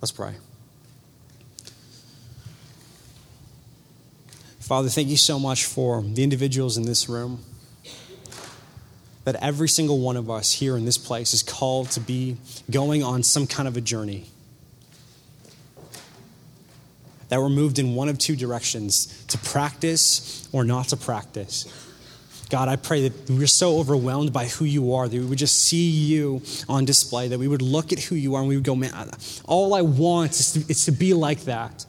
Let's 0.01 0.11
pray. 0.11 0.33
Father, 4.69 4.87
thank 4.87 5.07
you 5.07 5.17
so 5.17 5.39
much 5.39 5.65
for 5.65 6.03
the 6.03 6.23
individuals 6.23 6.77
in 6.77 6.83
this 6.85 7.09
room 7.09 7.43
that 9.23 9.35
every 9.41 9.67
single 9.67 9.99
one 9.99 10.15
of 10.15 10.29
us 10.29 10.53
here 10.53 10.77
in 10.77 10.85
this 10.85 10.95
place 10.95 11.33
is 11.33 11.41
called 11.41 11.89
to 11.89 11.99
be 11.99 12.37
going 12.69 13.01
on 13.01 13.23
some 13.23 13.47
kind 13.47 13.67
of 13.67 13.75
a 13.77 13.81
journey. 13.81 14.27
That 17.29 17.39
we're 17.39 17.49
moved 17.49 17.79
in 17.79 17.95
one 17.95 18.09
of 18.09 18.19
two 18.19 18.35
directions 18.35 19.25
to 19.29 19.39
practice 19.39 20.47
or 20.51 20.63
not 20.63 20.89
to 20.89 20.97
practice. 20.97 21.65
God, 22.51 22.67
I 22.67 22.75
pray 22.75 23.09
that 23.09 23.27
we're 23.27 23.47
so 23.47 23.79
overwhelmed 23.79 24.31
by 24.31 24.45
who 24.45 24.65
you 24.65 24.93
are 24.93 25.07
that 25.07 25.17
we 25.17 25.25
would 25.25 25.39
just 25.39 25.63
see 25.63 25.89
you 25.89 26.43
on 26.67 26.85
display, 26.85 27.27
that 27.29 27.39
we 27.39 27.47
would 27.47 27.63
look 27.63 27.91
at 27.91 27.97
who 27.97 28.13
you 28.13 28.35
are 28.35 28.41
and 28.41 28.47
we 28.47 28.55
would 28.55 28.65
go, 28.65 28.75
man, 28.75 29.09
all 29.45 29.73
I 29.73 29.81
want 29.81 30.33
is 30.33 30.51
to, 30.51 30.59
is 30.69 30.85
to 30.85 30.91
be 30.91 31.15
like 31.15 31.45
that, 31.45 31.87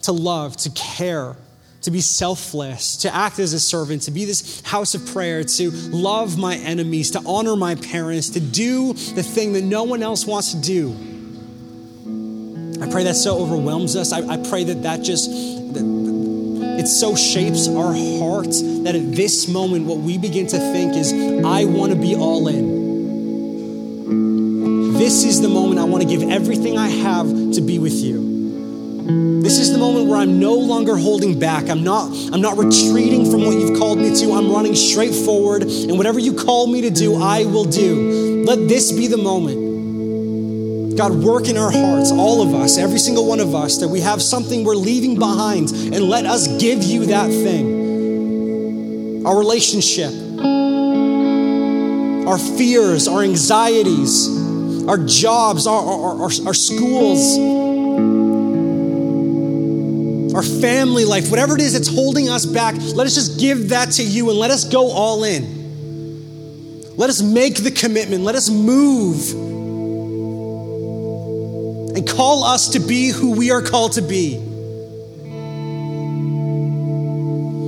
to 0.00 0.12
love, 0.12 0.56
to 0.56 0.70
care, 0.70 1.36
to 1.84 1.90
be 1.90 2.00
selfless, 2.00 2.96
to 2.96 3.14
act 3.14 3.38
as 3.38 3.52
a 3.52 3.60
servant, 3.60 4.02
to 4.02 4.10
be 4.10 4.24
this 4.24 4.62
house 4.62 4.94
of 4.94 5.06
prayer, 5.06 5.44
to 5.44 5.70
love 5.70 6.38
my 6.38 6.56
enemies, 6.56 7.10
to 7.12 7.20
honor 7.26 7.56
my 7.56 7.74
parents, 7.74 8.30
to 8.30 8.40
do 8.40 8.94
the 8.94 9.22
thing 9.22 9.52
that 9.52 9.62
no 9.62 9.84
one 9.84 10.02
else 10.02 10.26
wants 10.26 10.52
to 10.52 10.60
do. 10.60 10.96
I 12.82 12.90
pray 12.90 13.04
that 13.04 13.16
so 13.16 13.38
overwhelms 13.38 13.96
us. 13.96 14.12
I, 14.12 14.26
I 14.26 14.36
pray 14.48 14.64
that 14.64 14.82
that 14.82 15.02
just, 15.02 15.30
that, 15.30 15.84
it 16.80 16.86
so 16.86 17.14
shapes 17.14 17.68
our 17.68 17.94
hearts 17.94 18.62
that 18.62 18.94
at 18.94 19.14
this 19.14 19.46
moment, 19.46 19.84
what 19.84 19.98
we 19.98 20.16
begin 20.18 20.46
to 20.48 20.58
think 20.58 20.96
is, 20.96 21.12
I 21.44 21.66
want 21.66 21.92
to 21.92 21.98
be 21.98 22.16
all 22.16 22.48
in. 22.48 22.84
This 24.94 25.24
is 25.24 25.42
the 25.42 25.48
moment 25.48 25.78
I 25.80 25.84
want 25.84 26.02
to 26.02 26.08
give 26.08 26.22
everything 26.30 26.78
I 26.78 26.88
have 26.88 27.26
to 27.26 27.60
be 27.60 27.78
with 27.78 27.92
you. 27.92 28.33
This 29.06 29.58
is 29.58 29.70
the 29.70 29.78
moment 29.78 30.08
where 30.08 30.18
I'm 30.18 30.40
no 30.40 30.54
longer 30.54 30.96
holding 30.96 31.38
back. 31.38 31.68
I'm 31.68 31.84
not, 31.84 32.10
I'm 32.32 32.40
not 32.40 32.56
retreating 32.56 33.30
from 33.30 33.44
what 33.44 33.54
you've 33.54 33.78
called 33.78 33.98
me 33.98 34.14
to. 34.20 34.32
I'm 34.32 34.50
running 34.50 34.74
straight 34.74 35.14
forward, 35.14 35.62
and 35.62 35.98
whatever 35.98 36.18
you 36.18 36.32
call 36.34 36.66
me 36.66 36.80
to 36.82 36.90
do, 36.90 37.22
I 37.22 37.44
will 37.44 37.64
do. 37.64 38.44
Let 38.44 38.66
this 38.68 38.92
be 38.92 39.06
the 39.06 39.18
moment 39.18 39.64
God, 40.96 41.12
work 41.12 41.48
in 41.48 41.56
our 41.56 41.72
hearts, 41.72 42.12
all 42.12 42.40
of 42.40 42.54
us, 42.54 42.78
every 42.78 43.00
single 43.00 43.26
one 43.26 43.40
of 43.40 43.52
us, 43.54 43.78
that 43.78 43.88
we 43.88 44.00
have 44.00 44.22
something 44.22 44.62
we're 44.64 44.76
leaving 44.76 45.18
behind, 45.18 45.70
and 45.70 46.04
let 46.04 46.24
us 46.24 46.46
give 46.58 46.84
you 46.84 47.06
that 47.06 47.28
thing. 47.28 49.26
Our 49.26 49.36
relationship, 49.36 50.12
our 52.28 52.38
fears, 52.38 53.08
our 53.08 53.22
anxieties, 53.22 54.28
our 54.86 54.98
jobs, 54.98 55.66
our, 55.66 55.82
our, 55.82 56.14
our, 56.14 56.30
our 56.46 56.54
schools, 56.54 57.38
our 60.34 60.42
family 60.42 61.04
life, 61.04 61.30
whatever 61.30 61.54
it 61.54 61.60
is 61.60 61.74
that's 61.74 61.88
holding 61.88 62.28
us 62.28 62.44
back, 62.44 62.74
let 62.94 63.06
us 63.06 63.14
just 63.14 63.38
give 63.38 63.68
that 63.68 63.92
to 63.92 64.02
you 64.02 64.30
and 64.30 64.38
let 64.38 64.50
us 64.50 64.64
go 64.64 64.90
all 64.90 65.22
in. 65.24 66.96
Let 66.96 67.10
us 67.10 67.22
make 67.22 67.56
the 67.56 67.70
commitment. 67.70 68.24
Let 68.24 68.34
us 68.34 68.50
move 68.50 69.32
and 71.96 72.08
call 72.08 72.44
us 72.44 72.70
to 72.70 72.80
be 72.80 73.10
who 73.10 73.32
we 73.32 73.50
are 73.50 73.62
called 73.62 73.92
to 73.92 74.02
be. 74.02 74.34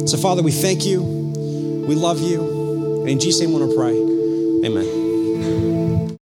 So, 0.06 0.16
Father, 0.16 0.42
we 0.42 0.52
thank 0.52 0.84
you. 0.86 1.02
We 1.02 1.94
love 1.94 2.20
you. 2.20 3.00
And 3.00 3.10
in 3.10 3.20
Jesus' 3.20 3.40
name, 3.40 3.54
I 3.56 3.58
want 3.58 3.70
to 3.70 3.76
pray. 3.76 3.94
Amen. 4.68 5.05